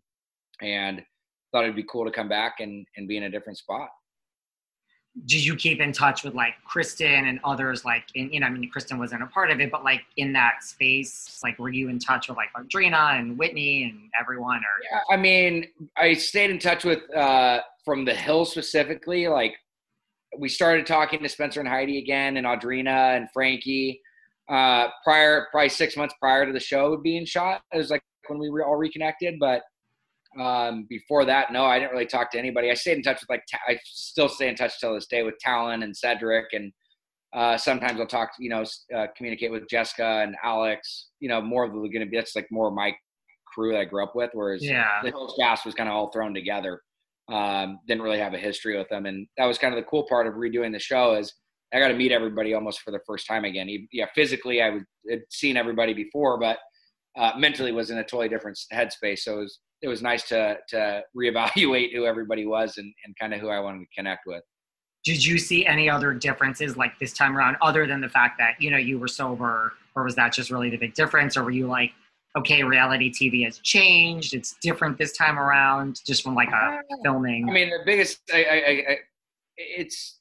[0.60, 1.02] and
[1.52, 3.88] thought it'd be cool to come back and and be in a different spot
[5.26, 8.50] did you keep in touch with like Kristin and others like in you know I
[8.50, 11.88] mean Kristin wasn't a part of it but like in that space like were you
[11.88, 15.66] in touch with like Audrina and Whitney and everyone or Yeah, I mean,
[15.96, 19.28] I stayed in touch with uh, from the Hill specifically.
[19.28, 19.54] Like,
[20.38, 24.00] we started talking to Spencer and Heidi again, and Audrina and Frankie.
[24.52, 28.38] Uh, prior, probably six months prior to the show being shot, it was like when
[28.38, 29.36] we were all reconnected.
[29.40, 29.62] But
[30.38, 32.70] um, before that, no, I didn't really talk to anybody.
[32.70, 35.34] I stayed in touch with like I still stay in touch till this day with
[35.44, 36.70] Talan and Cedric, and
[37.34, 41.08] uh, sometimes I'll talk, you know, uh, communicate with Jessica and Alex.
[41.20, 42.94] You know, more of the going to be that's like more of my
[43.46, 46.10] crew that I grew up with, whereas yeah the whole cast was kind of all
[46.10, 46.82] thrown together.
[47.30, 50.06] Um, didn't really have a history with them, and that was kind of the cool
[50.08, 51.32] part of redoing the show is
[51.72, 53.68] I got to meet everybody almost for the first time again.
[53.92, 56.58] Yeah, physically I would had seen everybody before, but
[57.18, 59.20] uh, mentally was in a totally different headspace.
[59.20, 63.34] So it was it was nice to to reevaluate who everybody was and, and kind
[63.34, 64.42] of who I wanted to connect with.
[65.04, 68.54] did you see any other differences like this time around other than the fact that
[68.60, 71.50] you know you were sober or was that just really the big difference or were
[71.50, 71.90] you like
[72.38, 77.48] okay reality TV has changed it's different this time around just from like a filming
[77.48, 78.98] I mean, the biggest, I, I, I-
[79.58, 80.18] it's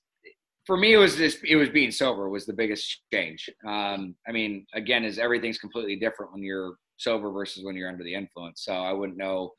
[0.66, 0.94] for me.
[0.94, 3.50] It was just it was being sober was the biggest change.
[3.68, 8.04] Um, I mean, again, is everything's completely different when you're sober versus when you're under
[8.04, 8.64] the influence.
[8.66, 9.52] So I wouldn't know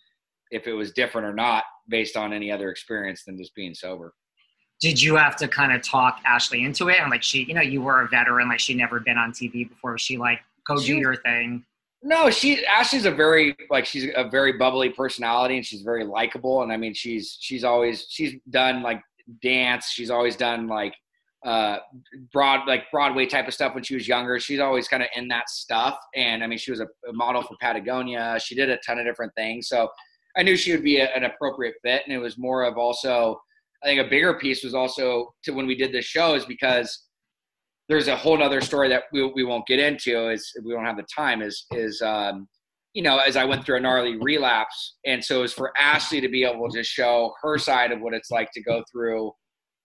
[0.50, 4.14] if it was different or not based on any other experience than just being sober.
[4.80, 7.62] did you have to kind of talk Ashley into it and like she you know
[7.62, 10.78] you were a veteran like she never been on TV before was she like go
[10.78, 11.64] She do your thing
[12.02, 16.62] No, she Ashley's a very like she's a very bubbly personality and she's very likable
[16.62, 19.00] and I mean she's she's always she's done like
[19.42, 19.90] dance.
[19.90, 20.94] She's always done like
[21.44, 21.78] uh
[22.32, 24.38] broad like Broadway type of stuff when she was younger.
[24.38, 25.98] She's always kind of in that stuff.
[26.14, 28.38] And I mean she was a, a, model for Patagonia.
[28.40, 29.68] She did a ton of different things.
[29.68, 29.88] So
[30.36, 32.02] I knew she would be a, an appropriate fit.
[32.04, 33.40] And it was more of also
[33.82, 37.06] I think a bigger piece was also to when we did this show is because
[37.88, 40.96] there's a whole other story that we, we won't get into is we don't have
[40.96, 42.48] the time is is um,
[42.94, 44.96] you know as i went through a gnarly relapse.
[45.06, 48.30] And so it's for ashley to be able to show her side of what it's
[48.30, 49.32] like to go through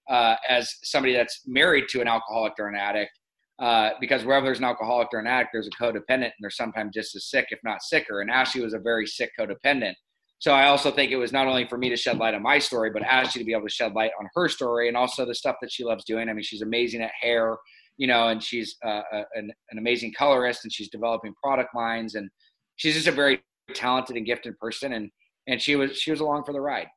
[0.10, 3.12] uh, as somebody that's married to an alcoholic or an addict
[3.60, 6.92] uh, because wherever there's an alcoholic or an addict there's a codependent and they're sometimes
[6.94, 8.22] just as sick if not sicker.
[8.22, 9.94] And ashley was a very sick codependent.
[10.40, 12.60] So i also think it was not only for me to shed light on my
[12.60, 15.36] story but ashley to be able to shed light on her story and also the
[15.36, 16.30] stuff that she loves doing.
[16.30, 17.58] I mean she's amazing at hair
[17.98, 19.02] you know, and she's uh,
[19.34, 22.30] an, an amazing colorist and she's developing product lines and
[22.78, 24.94] she's just a very talented and gifted person.
[24.94, 25.12] And,
[25.48, 26.88] and she was, she was along for the ride.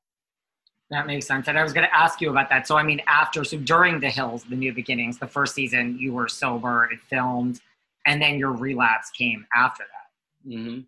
[0.90, 1.48] That makes sense.
[1.48, 2.66] And I was going to ask you about that.
[2.66, 6.12] So, I mean, after, so during The Hills, The New Beginnings, the first season, you
[6.12, 7.60] were sober, it filmed,
[8.06, 10.50] and then your relapse came after that.
[10.52, 10.80] Mm-hmm.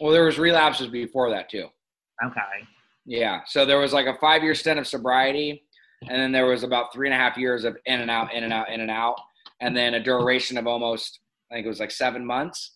[0.00, 1.68] Well, there was relapses before that too.
[2.24, 2.40] Okay.
[3.06, 3.42] Yeah.
[3.46, 5.62] So there was like a five year stint of sobriety,
[6.02, 8.42] and then there was about three and a half years of in and out, in
[8.42, 9.20] and out, in and out
[9.60, 11.20] and then a duration of almost
[11.50, 12.72] I think it was like seven months.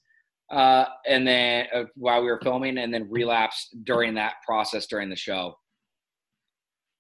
[0.51, 5.11] Uh, and then uh, while we were filming, and then relapsed during that process during
[5.11, 5.59] the show.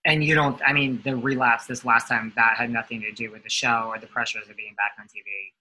[0.05, 3.30] And you don't, I mean, the relapse this last time that had nothing to do
[3.30, 5.53] with the show or the pressures of being back on TV.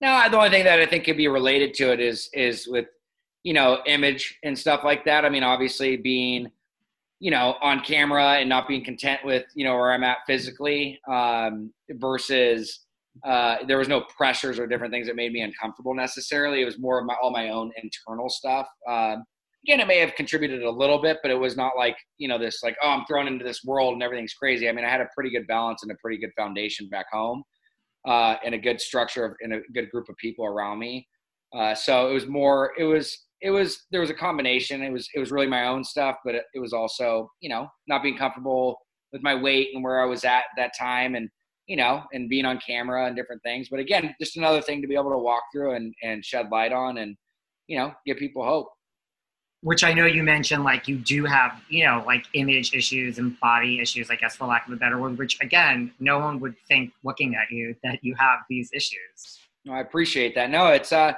[0.00, 2.86] No, the only thing that I think could be related to it is is with
[3.44, 5.24] you know image and stuff like that.
[5.24, 6.50] I mean, obviously being
[7.18, 11.00] you know on camera and not being content with you know where I'm at physically
[11.08, 12.85] um, versus
[13.24, 16.62] uh, there was no pressures or different things that made me uncomfortable necessarily.
[16.62, 18.66] It was more of my all my own internal stuff.
[18.88, 19.24] Um,
[19.64, 22.38] again, it may have contributed a little bit, but it was not like you know
[22.38, 24.68] this like oh I'm thrown into this world and everything's crazy.
[24.68, 27.42] I mean, I had a pretty good balance and a pretty good foundation back home,
[28.06, 31.06] uh, and a good structure of, and a good group of people around me.
[31.56, 32.72] Uh, so it was more.
[32.78, 34.82] It was it was there was a combination.
[34.82, 37.68] It was it was really my own stuff, but it, it was also you know
[37.88, 38.78] not being comfortable
[39.12, 41.28] with my weight and where I was at that time and
[41.66, 43.68] you know, and being on camera and different things.
[43.68, 46.72] But again, just another thing to be able to walk through and, and shed light
[46.72, 47.16] on and,
[47.66, 48.68] you know, give people hope.
[49.62, 53.38] Which I know you mentioned, like you do have, you know, like image issues and
[53.40, 56.54] body issues, I guess, for lack of a better word, which again, no one would
[56.68, 59.40] think looking at you that you have these issues.
[59.64, 60.50] No, I appreciate that.
[60.50, 61.14] No, it's, uh,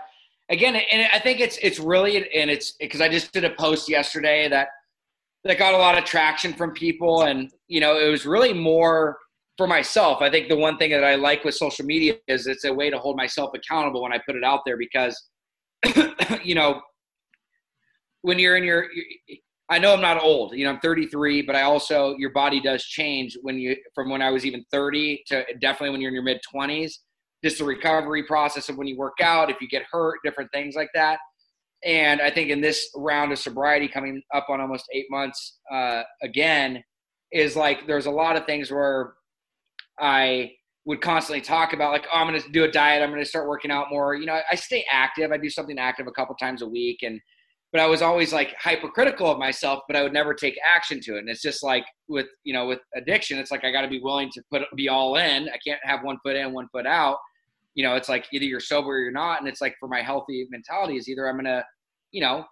[0.49, 3.87] again, and I think it's, it's really, and it's because I just did a post
[3.87, 4.69] yesterday that,
[5.45, 7.25] that got a lot of traction from people.
[7.25, 9.19] And, you know, it was really more,
[9.59, 12.65] for myself, I think the one thing that I like with social media is it's
[12.65, 15.21] a way to hold myself accountable when I put it out there because,
[16.45, 16.81] you know,
[18.23, 18.87] when you're in your,
[19.69, 22.85] I know I'm not old, you know, I'm 33, but I also, your body does
[22.85, 26.23] change when you, from when I was even 30 to definitely when you're in your
[26.23, 26.93] mid 20s,
[27.43, 30.77] just the recovery process of when you work out, if you get hurt, different things
[30.77, 31.19] like that.
[31.85, 36.03] And I think in this round of sobriety coming up on almost eight months uh,
[36.23, 36.83] again,
[37.31, 39.15] is like there's a lot of things where
[40.01, 40.53] I
[40.85, 43.03] would constantly talk about like, oh, I'm going to do a diet.
[43.03, 44.15] I'm going to start working out more.
[44.15, 45.33] You know, I stay active.
[45.33, 47.01] I do something active a couple times a week.
[47.03, 47.21] And,
[47.73, 51.17] but I was always like hypercritical of myself, but I would never take action to
[51.17, 51.19] it.
[51.19, 54.01] And it's just like with, you know, with addiction, it's like, I got to be
[54.01, 55.51] willing to put, be all in.
[55.51, 57.19] I can't have one foot in, one foot out.
[57.75, 59.41] You know, it's like either you're sober or you're not.
[59.41, 61.63] And it's like for my healthy mentality is either I'm to,
[62.13, 62.47] you know,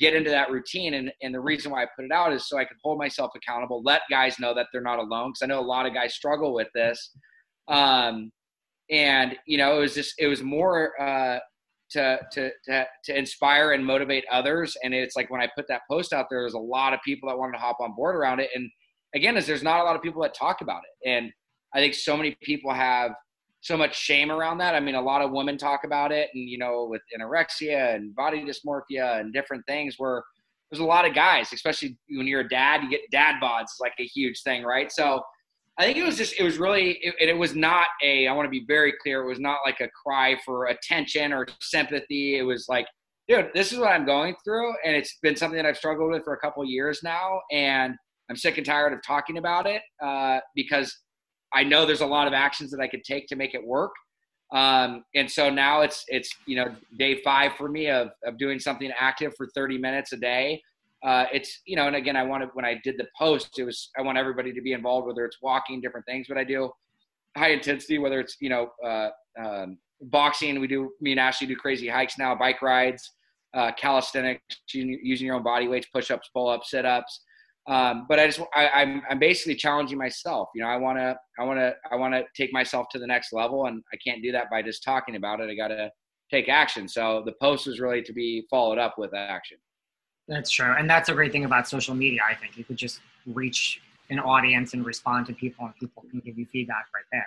[0.00, 0.94] get into that routine.
[0.94, 3.32] And, and the reason why I put it out is so I can hold myself
[3.36, 5.32] accountable, let guys know that they're not alone.
[5.32, 7.12] Cause I know a lot of guys struggle with this.
[7.68, 8.32] Um,
[8.90, 11.38] and you know, it was just, it was more, uh,
[11.90, 14.76] to, to, to, to inspire and motivate others.
[14.82, 17.28] And it's like, when I put that post out there, there's a lot of people
[17.28, 18.50] that wanted to hop on board around it.
[18.54, 18.70] And
[19.14, 21.08] again, is there's not a lot of people that talk about it.
[21.08, 21.32] And
[21.74, 23.12] I think so many people have
[23.60, 24.74] so much shame around that.
[24.74, 28.14] I mean, a lot of women talk about it, and you know, with anorexia and
[28.14, 30.22] body dysmorphia and different things, where
[30.70, 33.94] there's a lot of guys, especially when you're a dad, you get dad bods, like
[33.98, 34.90] a huge thing, right?
[34.92, 35.20] So
[35.78, 38.46] I think it was just, it was really, it, it was not a, I want
[38.46, 42.36] to be very clear, it was not like a cry for attention or sympathy.
[42.36, 42.86] It was like,
[43.28, 46.24] dude, this is what I'm going through, and it's been something that I've struggled with
[46.24, 47.94] for a couple years now, and
[48.28, 50.96] I'm sick and tired of talking about it uh, because
[51.52, 53.92] I know there's a lot of actions that I could take to make it work.
[54.52, 58.58] Um, and so now it's it's you know day five for me of of doing
[58.58, 60.60] something active for 30 minutes a day.
[61.02, 63.90] Uh, it's you know, and again, I wanted when I did the post, it was
[63.96, 66.70] I want everybody to be involved, whether it's walking, different things, but I do
[67.36, 70.60] high intensity, whether it's you know uh, um, boxing.
[70.60, 73.08] We do me and Ashley do crazy hikes now, bike rides,
[73.54, 74.42] uh, calisthenics,
[74.72, 77.22] using your own body weights, push ups, pull ups, sit ups.
[77.66, 80.48] Um, but I just I, I'm, I'm basically challenging myself.
[80.54, 83.06] You know, I want to I want to I want to take myself to the
[83.06, 85.50] next level, and I can't do that by just talking about it.
[85.50, 85.90] I got to
[86.30, 86.88] take action.
[86.88, 89.58] So the post was really to be followed up with action.
[90.26, 92.20] That's true, and that's a great thing about social media.
[92.28, 93.80] I think you could just reach
[94.10, 97.26] an audience and respond to people, and people can give you feedback right there.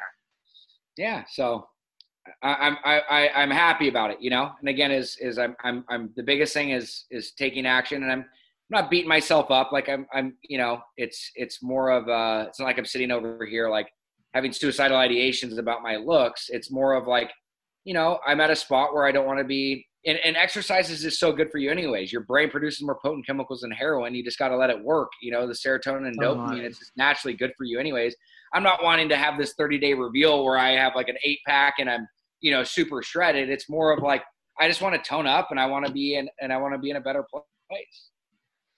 [0.98, 1.24] Yeah.
[1.30, 1.68] So
[2.42, 4.52] I, I, I, I'm happy about it, you know.
[4.60, 8.12] And again, is is I'm, I'm, I'm the biggest thing is is taking action, and
[8.12, 8.26] I'm
[8.74, 9.72] not beating myself up.
[9.72, 13.12] Like I'm, I'm, you know, it's it's more of uh, it's not like I'm sitting
[13.12, 13.88] over here like
[14.34, 16.48] having suicidal ideations about my looks.
[16.50, 17.32] It's more of like,
[17.86, 19.86] you know, I'm at a spot where I don't want to be.
[20.06, 22.12] And, and exercise is so good for you, anyways.
[22.12, 24.14] Your brain produces more potent chemicals than heroin.
[24.14, 25.10] You just got to let it work.
[25.22, 26.64] You know, the serotonin and oh, dopamine.
[26.64, 28.14] It's just naturally good for you, anyways.
[28.54, 31.40] I'm not wanting to have this 30 day reveal where I have like an eight
[31.48, 32.06] pack and I'm,
[32.42, 33.50] you know, super shredded.
[33.50, 34.24] It's more of like
[34.60, 36.74] I just want to tone up and I want to be in and I want
[36.74, 38.10] to be in a better place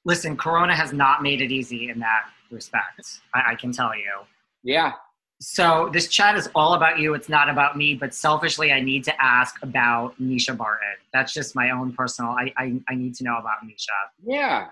[0.05, 3.19] listen, Corona has not made it easy in that respect.
[3.33, 4.11] I, I can tell you.
[4.63, 4.93] Yeah.
[5.41, 7.13] So this chat is all about you.
[7.13, 7.93] It's not about me.
[7.95, 10.87] But selfishly, I need to ask about Mischa Barton.
[11.11, 12.31] That's just my own personal.
[12.31, 13.89] I I, I need to know about Mischa.
[14.25, 14.67] Yeah,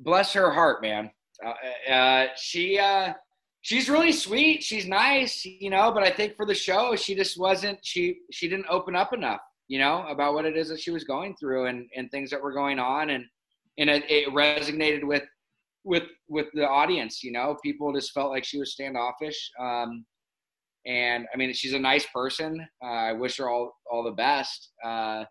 [0.00, 1.10] bless her heart, man.
[1.44, 3.12] Uh, uh, she uh,
[3.60, 4.62] she's really sweet.
[4.62, 5.92] She's nice, you know.
[5.92, 7.78] But I think for the show, she just wasn't.
[7.82, 11.04] She she didn't open up enough, you know, about what it is that she was
[11.04, 13.26] going through and and things that were going on and
[13.78, 15.24] and it, it resonated with
[15.84, 17.22] with with the audience.
[17.22, 19.50] You know, people just felt like she was standoffish.
[19.60, 20.04] Um,
[20.86, 22.66] and I mean, she's a nice person.
[22.82, 24.70] Uh, I wish her all all the best.
[24.84, 25.24] Uh,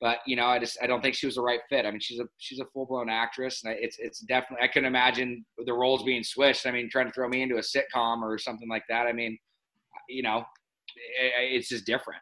[0.00, 1.86] but you know, I just I don't think she was the right fit.
[1.86, 4.84] I mean, she's a she's a full blown actress, and it's it's definitely I can
[4.84, 6.66] imagine the roles being switched.
[6.66, 9.06] I mean, trying to throw me into a sitcom or something like that.
[9.06, 9.38] I mean,
[10.08, 10.44] you know,
[11.20, 12.20] it, it's just different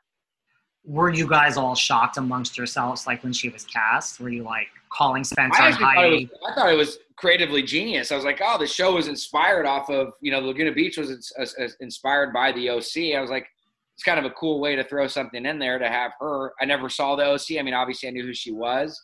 [0.84, 4.20] were you guys all shocked amongst yourselves like when she was cast?
[4.20, 8.10] Were you like calling spencer I, thought was, I thought it was creatively genius.
[8.10, 11.32] I was like oh the show was inspired off of you know laguna beach was
[11.80, 13.46] inspired by the oc i was like
[13.94, 16.54] it's kind of a cool way to throw something in there to have her.
[16.60, 19.00] I never saw the oc i mean obviously i knew who she was.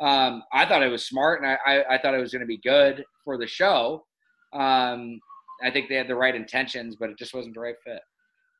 [0.00, 2.46] Um, i thought it was smart and i, I, I thought it was going to
[2.46, 4.04] be good for the show.
[4.52, 5.20] Um,
[5.62, 8.00] i think they had the right intentions but it just wasn't the right fit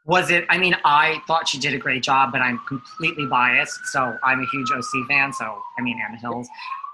[0.06, 3.86] was it i mean i thought she did a great job but i'm completely biased.
[3.86, 6.48] So i'm a huge oc fan so i mean anna hills.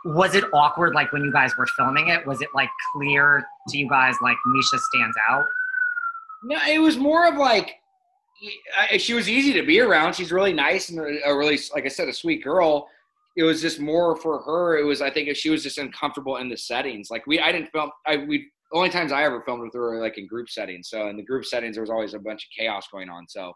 [0.04, 2.26] Was it awkward like when you guys were filming it?
[2.26, 5.44] Was it like clear to you guys like mischa stands out?
[6.42, 7.76] No it was more of like
[8.96, 10.14] she was easy to be around.
[10.14, 12.88] She's really nice and a really like i said a sweet girl.
[13.36, 14.78] It was just more for her.
[14.78, 17.10] It was i think if she was just uncomfortable in the settings.
[17.10, 20.00] Like we i didn't film i we only times I ever filmed with her were
[20.00, 20.88] like in group settings.
[20.88, 23.26] So in the group settings, there was always a bunch of chaos going on.
[23.28, 23.52] So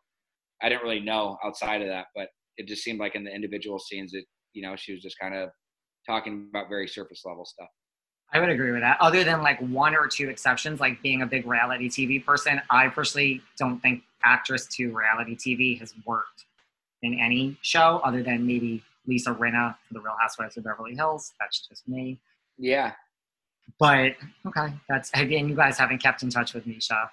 [0.63, 3.79] I didn't really know outside of that, but it just seemed like in the individual
[3.79, 5.51] scenes that you know she was just kind of
[6.07, 7.69] talking about very surface level stuff.
[8.33, 9.01] I would agree with that.
[9.01, 12.89] Other than like one or two exceptions, like being a big reality TV person, I
[12.89, 16.47] personally don't think actress to reality TV has worked
[17.03, 21.33] in any show other than maybe Lisa Rinna for The Real Housewives of Beverly Hills.
[21.39, 22.19] That's just me.
[22.59, 22.93] Yeah,
[23.79, 24.13] but
[24.47, 27.09] okay, that's again, you guys haven't kept in touch with Mischa.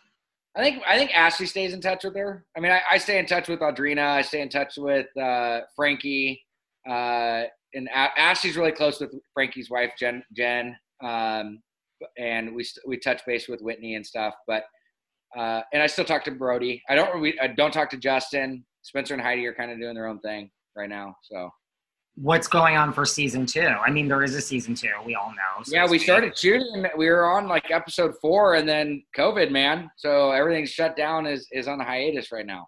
[0.55, 2.45] I think I think Ashley stays in touch with her.
[2.55, 4.05] I mean, I, I stay in touch with Audrina.
[4.05, 6.43] I stay in touch with uh, Frankie,
[6.87, 7.43] uh,
[7.73, 10.23] and a- Ashley's really close with Frankie's wife Jen.
[10.35, 11.61] Jen, um,
[12.17, 14.33] and we st- we touch base with Whitney and stuff.
[14.45, 14.65] But
[15.37, 16.83] uh, and I still talk to Brody.
[16.89, 18.65] I don't we, I don't talk to Justin.
[18.81, 21.15] Spencer and Heidi are kind of doing their own thing right now.
[21.23, 21.49] So
[22.15, 23.61] what's going on for season two.
[23.61, 24.91] I mean, there is a season two.
[25.05, 25.63] We all know.
[25.63, 26.85] So yeah, we started shooting.
[26.97, 29.89] We were on like episode four, and then COVID, man.
[29.97, 31.25] So everything's shut down.
[31.25, 32.67] is is on a hiatus right now.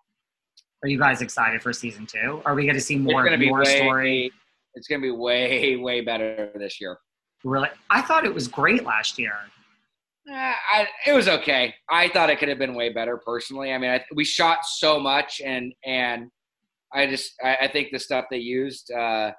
[0.84, 2.42] Are you guys excited for season two?
[2.46, 4.32] Are we going to see more more way, story?
[4.76, 6.98] It's going to be way way better this year.
[7.44, 9.34] Really, I thought it was great last year.
[10.30, 11.74] Uh, I, it was okay.
[11.90, 13.74] I thought it could have been way better personally.
[13.74, 16.30] I mean, I, we shot so much, and and
[16.94, 19.32] I just I, I think the stuff they used uh,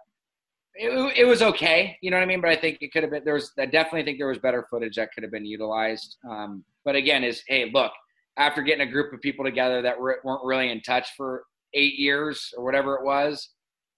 [0.74, 2.40] it, it, was okay, you know what I mean.
[2.40, 4.66] But I think it could have been there was I definitely think there was better
[4.68, 6.16] footage that could have been utilized.
[6.28, 7.92] Um, but again, is hey look
[8.36, 11.44] after getting a group of people together that weren't really in touch for
[11.74, 13.50] eight years or whatever it was.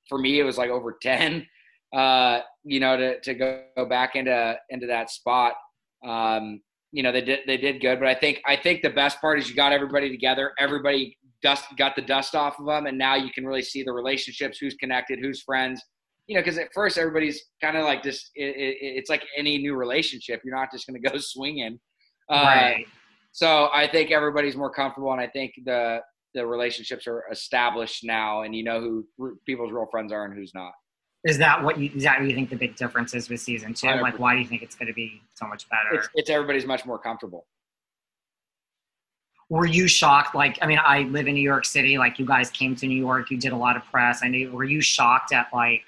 [0.08, 1.46] For me, it was like over ten.
[1.94, 5.54] Uh, you know, to to go, go back into into that spot.
[6.06, 6.60] Um,
[6.92, 9.38] you know, they did they did good, but I think I think the best part
[9.38, 10.52] is you got everybody together.
[10.58, 13.92] Everybody dust got the dust off of them, and now you can really see the
[13.92, 15.82] relationships, who's connected, who's friends.
[16.26, 19.58] You know, because at first everybody's kind of like just it, it, it's like any
[19.58, 20.40] new relationship.
[20.44, 21.78] You're not just going to go swinging.
[22.28, 22.86] Uh, right.
[23.32, 26.00] So I think everybody's more comfortable, and I think the
[26.34, 30.52] the relationships are established now, and you know who people's real friends are and who's
[30.54, 30.72] not.
[31.24, 31.90] Is that what you?
[31.94, 33.88] Is that what you think the big difference is with season two?
[33.88, 35.98] Like, why do you think it's going to be so much better?
[35.98, 37.46] It's, it's everybody's much more comfortable.
[39.48, 40.34] Were you shocked?
[40.34, 41.98] Like, I mean, I live in New York City.
[41.98, 43.30] Like, you guys came to New York.
[43.30, 44.20] You did a lot of press.
[44.22, 44.50] I knew.
[44.50, 45.82] Were you shocked at like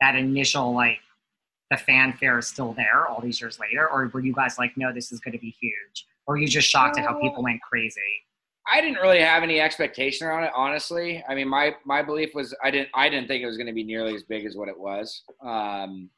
[0.00, 0.98] that initial like
[1.70, 4.92] the fanfare is still there all these years later, or were you guys like, no,
[4.92, 6.06] this is going to be huge?
[6.26, 8.00] Or were you just shocked at how people went crazy?
[8.70, 11.24] I didn't really have any expectation around it, honestly.
[11.28, 13.72] I mean, my my belief was I didn't I didn't think it was going to
[13.72, 16.10] be nearly as big as what it was, um,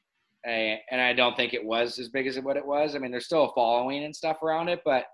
[0.44, 2.94] and, and I don't think it was as big as what it was.
[2.94, 5.04] I mean, there's still a following and stuff around it, but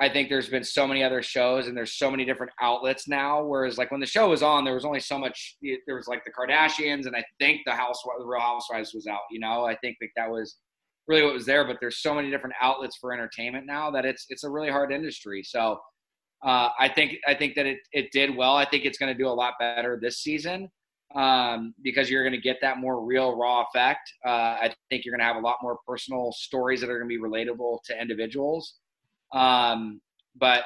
[0.00, 3.44] I think there's been so many other shows and there's so many different outlets now.
[3.44, 5.56] Whereas like when the show was on, there was only so much.
[5.62, 9.20] There was like the Kardashians, and I think the House, the Real Housewives was out.
[9.30, 10.56] You know, I think like that was
[11.06, 11.64] really what was there.
[11.64, 14.90] But there's so many different outlets for entertainment now that it's it's a really hard
[14.92, 15.44] industry.
[15.44, 15.78] So
[16.44, 18.56] uh, I think I think that it it did well.
[18.56, 20.68] I think it's going to do a lot better this season
[21.14, 24.12] um, because you're going to get that more real raw effect.
[24.26, 27.08] Uh, I think you're going to have a lot more personal stories that are going
[27.08, 28.74] to be relatable to individuals.
[29.32, 30.00] Um,
[30.36, 30.64] but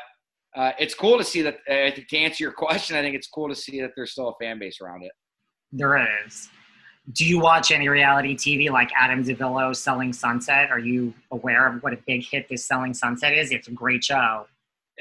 [0.56, 1.58] uh, it's cool to see that.
[1.68, 4.28] I think to answer your question, I think it's cool to see that there's still
[4.28, 5.12] a fan base around it.
[5.72, 6.48] There is.
[7.12, 10.70] Do you watch any reality TV like Adam DiVello Selling Sunset?
[10.70, 13.50] Are you aware of what a big hit this Selling Sunset is?
[13.50, 14.46] It's a great show.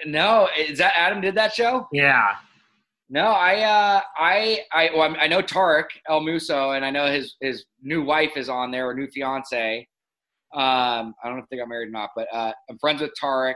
[0.06, 1.88] No, is that Adam did that show?
[1.92, 2.36] Yeah.
[3.10, 7.36] No, I, uh, I, I, well, I know Tarek El Moussa, and I know his
[7.40, 9.88] his new wife is on there, or new fiance.
[10.54, 13.12] Um, I don't know if they got married or not, but uh, I'm friends with
[13.22, 13.56] Tarek.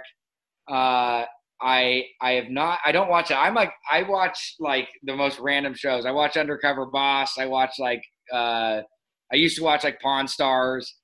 [0.69, 1.25] Uh,
[1.61, 2.79] I I have not.
[2.85, 3.35] I don't watch it.
[3.35, 6.05] I'm like I watch like the most random shows.
[6.05, 7.37] I watch Undercover Boss.
[7.37, 8.01] I watch like
[8.33, 8.81] uh,
[9.31, 10.95] I used to watch like Pawn Stars.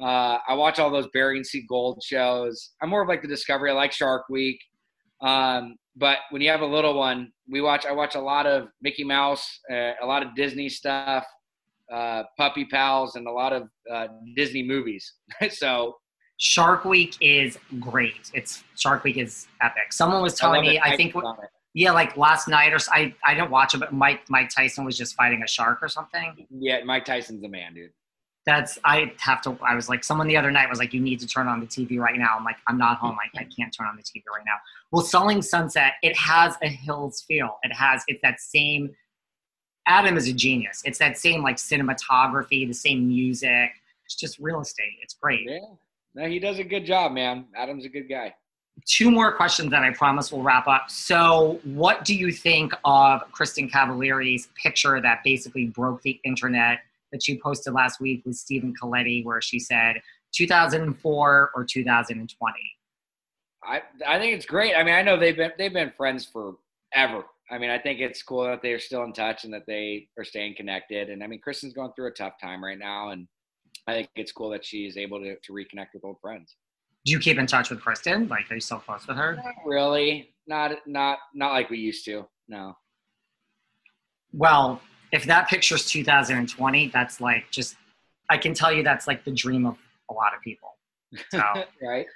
[0.00, 2.70] Uh, I watch all those Bering Sea Gold shows.
[2.80, 3.70] I'm more of like the Discovery.
[3.70, 4.58] I like Shark Week.
[5.20, 7.84] Um, but when you have a little one, we watch.
[7.84, 11.24] I watch a lot of Mickey Mouse, uh, a lot of Disney stuff
[11.92, 15.14] uh, Puppy Pals and a lot of uh, Disney movies.
[15.50, 15.96] so
[16.38, 18.30] Shark Week is great.
[18.34, 19.92] It's Shark Week is epic.
[19.92, 21.14] Someone was telling me, I think,
[21.74, 24.96] yeah, like last night or I I didn't watch it, but Mike Mike Tyson was
[24.96, 26.46] just fighting a shark or something.
[26.50, 27.90] Yeah, Mike Tyson's the man, dude.
[28.46, 29.56] That's I have to.
[29.66, 31.66] I was like, someone the other night was like, you need to turn on the
[31.66, 32.34] TV right now.
[32.36, 33.16] I'm like, I'm not home.
[33.18, 34.56] I, I can't turn on the TV right now.
[34.92, 37.58] Well, Selling Sunset, it has a Hills feel.
[37.62, 38.90] It has it's that same
[39.86, 40.82] Adam is a genius.
[40.84, 43.70] It's that same like cinematography, the same music.
[44.04, 44.96] It's just real estate.
[45.02, 45.48] It's great.
[45.48, 45.58] Yeah.
[46.14, 47.46] No, he does a good job, man.
[47.56, 48.34] Adam's a good guy.
[48.86, 50.90] Two more questions that I promise we'll wrap up.
[50.90, 56.80] So, what do you think of Kristin Cavallari's picture that basically broke the internet
[57.12, 59.96] that she posted last week with Stephen Colletti, where she said
[60.32, 62.54] 2004 or 2020?
[63.62, 64.74] I I think it's great.
[64.74, 67.24] I mean, I know they've been they've been friends forever.
[67.50, 70.24] I mean, I think it's cool that they're still in touch and that they are
[70.24, 71.10] staying connected.
[71.10, 73.26] And I mean, Kristin's going through a tough time right now, and
[73.86, 76.56] I think it's cool that she's able to, to reconnect with old friends.
[77.04, 78.30] Do you keep in touch with Kristin?
[78.30, 79.36] Like, are you still close with her?
[79.36, 80.34] Not really.
[80.46, 82.26] Not not not like we used to.
[82.48, 82.76] No.
[84.32, 84.80] Well,
[85.12, 87.76] if that picture's 2020, that's like just
[88.30, 89.76] I can tell you that's like the dream of
[90.10, 90.76] a lot of people.
[91.30, 91.42] So,
[91.82, 92.06] right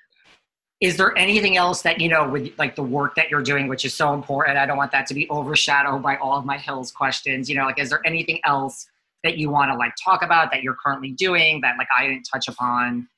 [0.80, 3.84] is there anything else that you know with like the work that you're doing which
[3.84, 4.58] is so important?
[4.58, 7.64] I don't want that to be overshadowed by all of my hills questions you know
[7.64, 8.86] like is there anything else
[9.24, 12.28] that you want to like talk about that you're currently doing that like i didn't
[12.32, 13.08] touch upon?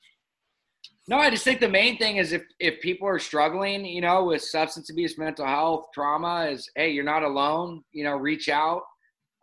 [1.07, 4.23] No i just think the main thing is if if people are struggling you know
[4.25, 8.83] with substance abuse mental health trauma is hey you're not alone you know reach out.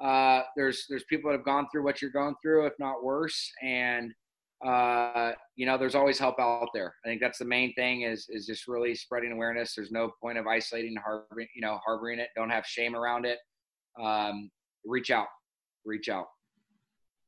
[0.01, 3.51] Uh, there's there's people that have gone through what you're going through if not worse
[3.65, 4.15] and
[4.65, 6.95] uh, you know, there's always help out there.
[7.05, 9.75] I think that's the main thing is is just really spreading awareness.
[9.75, 12.29] There's no point of isolating, harboring, you know, harboring it.
[12.35, 13.39] Don't have shame around it.
[14.01, 14.51] Um,
[14.85, 15.29] reach out,
[15.85, 16.27] reach out.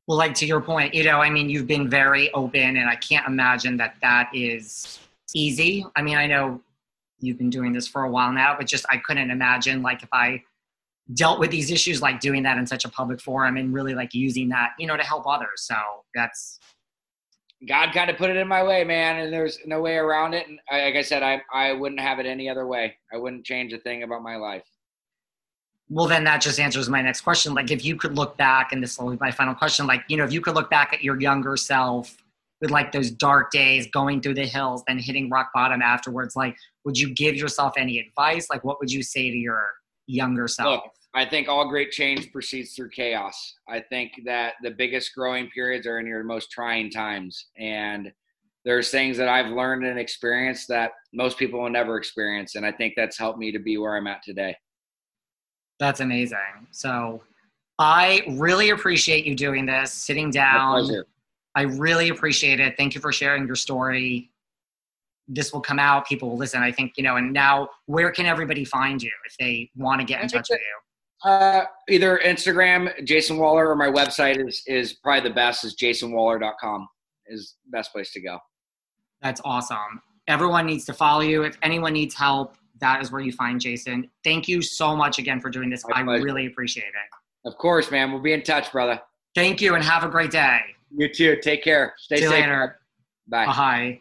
[0.08, 2.96] Well, like to your point, you know, I mean, you've been very open, and I
[2.96, 4.98] can't imagine that that is
[5.32, 5.86] easy.
[5.94, 6.60] I mean, I know
[7.20, 10.08] you've been doing this for a while now, but just I couldn't imagine like if
[10.12, 10.42] I
[11.14, 14.14] dealt with these issues like doing that in such a public forum and really like
[14.14, 15.74] using that you know to help others so
[16.14, 16.60] that's
[17.68, 20.48] God kind of put it in my way, man, and there's no way around it.
[20.48, 22.96] And I, like I said, I I wouldn't have it any other way.
[23.12, 24.64] I wouldn't change a thing about my life.
[25.90, 27.52] Well, then that just answers my next question.
[27.52, 29.86] Like, if you could look back, and this will be my final question.
[29.86, 32.16] Like, you know, if you could look back at your younger self
[32.60, 36.56] with like those dark days, going through the hills, then hitting rock bottom afterwards, like,
[36.84, 38.48] would you give yourself any advice?
[38.48, 39.72] Like, what would you say to your
[40.06, 40.84] younger self?
[40.84, 43.54] Look, I think all great change proceeds through chaos.
[43.68, 47.46] I think that the biggest growing periods are in your most trying times.
[47.58, 48.12] And
[48.64, 52.54] there's things that I've learned and experienced that most people will never experience.
[52.54, 54.56] And I think that's helped me to be where I'm at today.
[55.80, 56.38] That's amazing.
[56.70, 57.22] So
[57.78, 60.84] I really appreciate you doing this, sitting My down.
[60.84, 61.06] pleasure.
[61.56, 62.76] I really appreciate it.
[62.76, 64.30] Thank you for sharing your story.
[65.26, 66.06] This will come out.
[66.06, 66.62] People will listen.
[66.62, 70.04] I think, you know, and now where can everybody find you if they want to
[70.06, 70.89] get in touch with you?
[71.24, 75.64] Uh, either Instagram, Jason Wahler, or my website is is probably the best.
[75.64, 76.88] Is jasonwahler.com
[77.26, 78.38] is the best place to go.
[79.22, 80.02] That's awesome.
[80.28, 81.42] Everyone needs to follow you.
[81.42, 84.10] If anyone needs help, that is where you find Jason.
[84.24, 85.84] Thank you so much again for doing this.
[85.88, 86.24] My I pleasure.
[86.24, 87.48] really appreciate it.
[87.48, 88.12] Of course, man.
[88.12, 89.00] We'll be in touch, brother.
[89.34, 90.60] Thank you and have a great day.
[90.90, 91.38] You too.
[91.42, 91.94] Take care.
[91.98, 92.40] Stay See you safe.
[92.40, 92.80] later.
[93.28, 93.46] Bye.
[93.46, 94.00] Bye.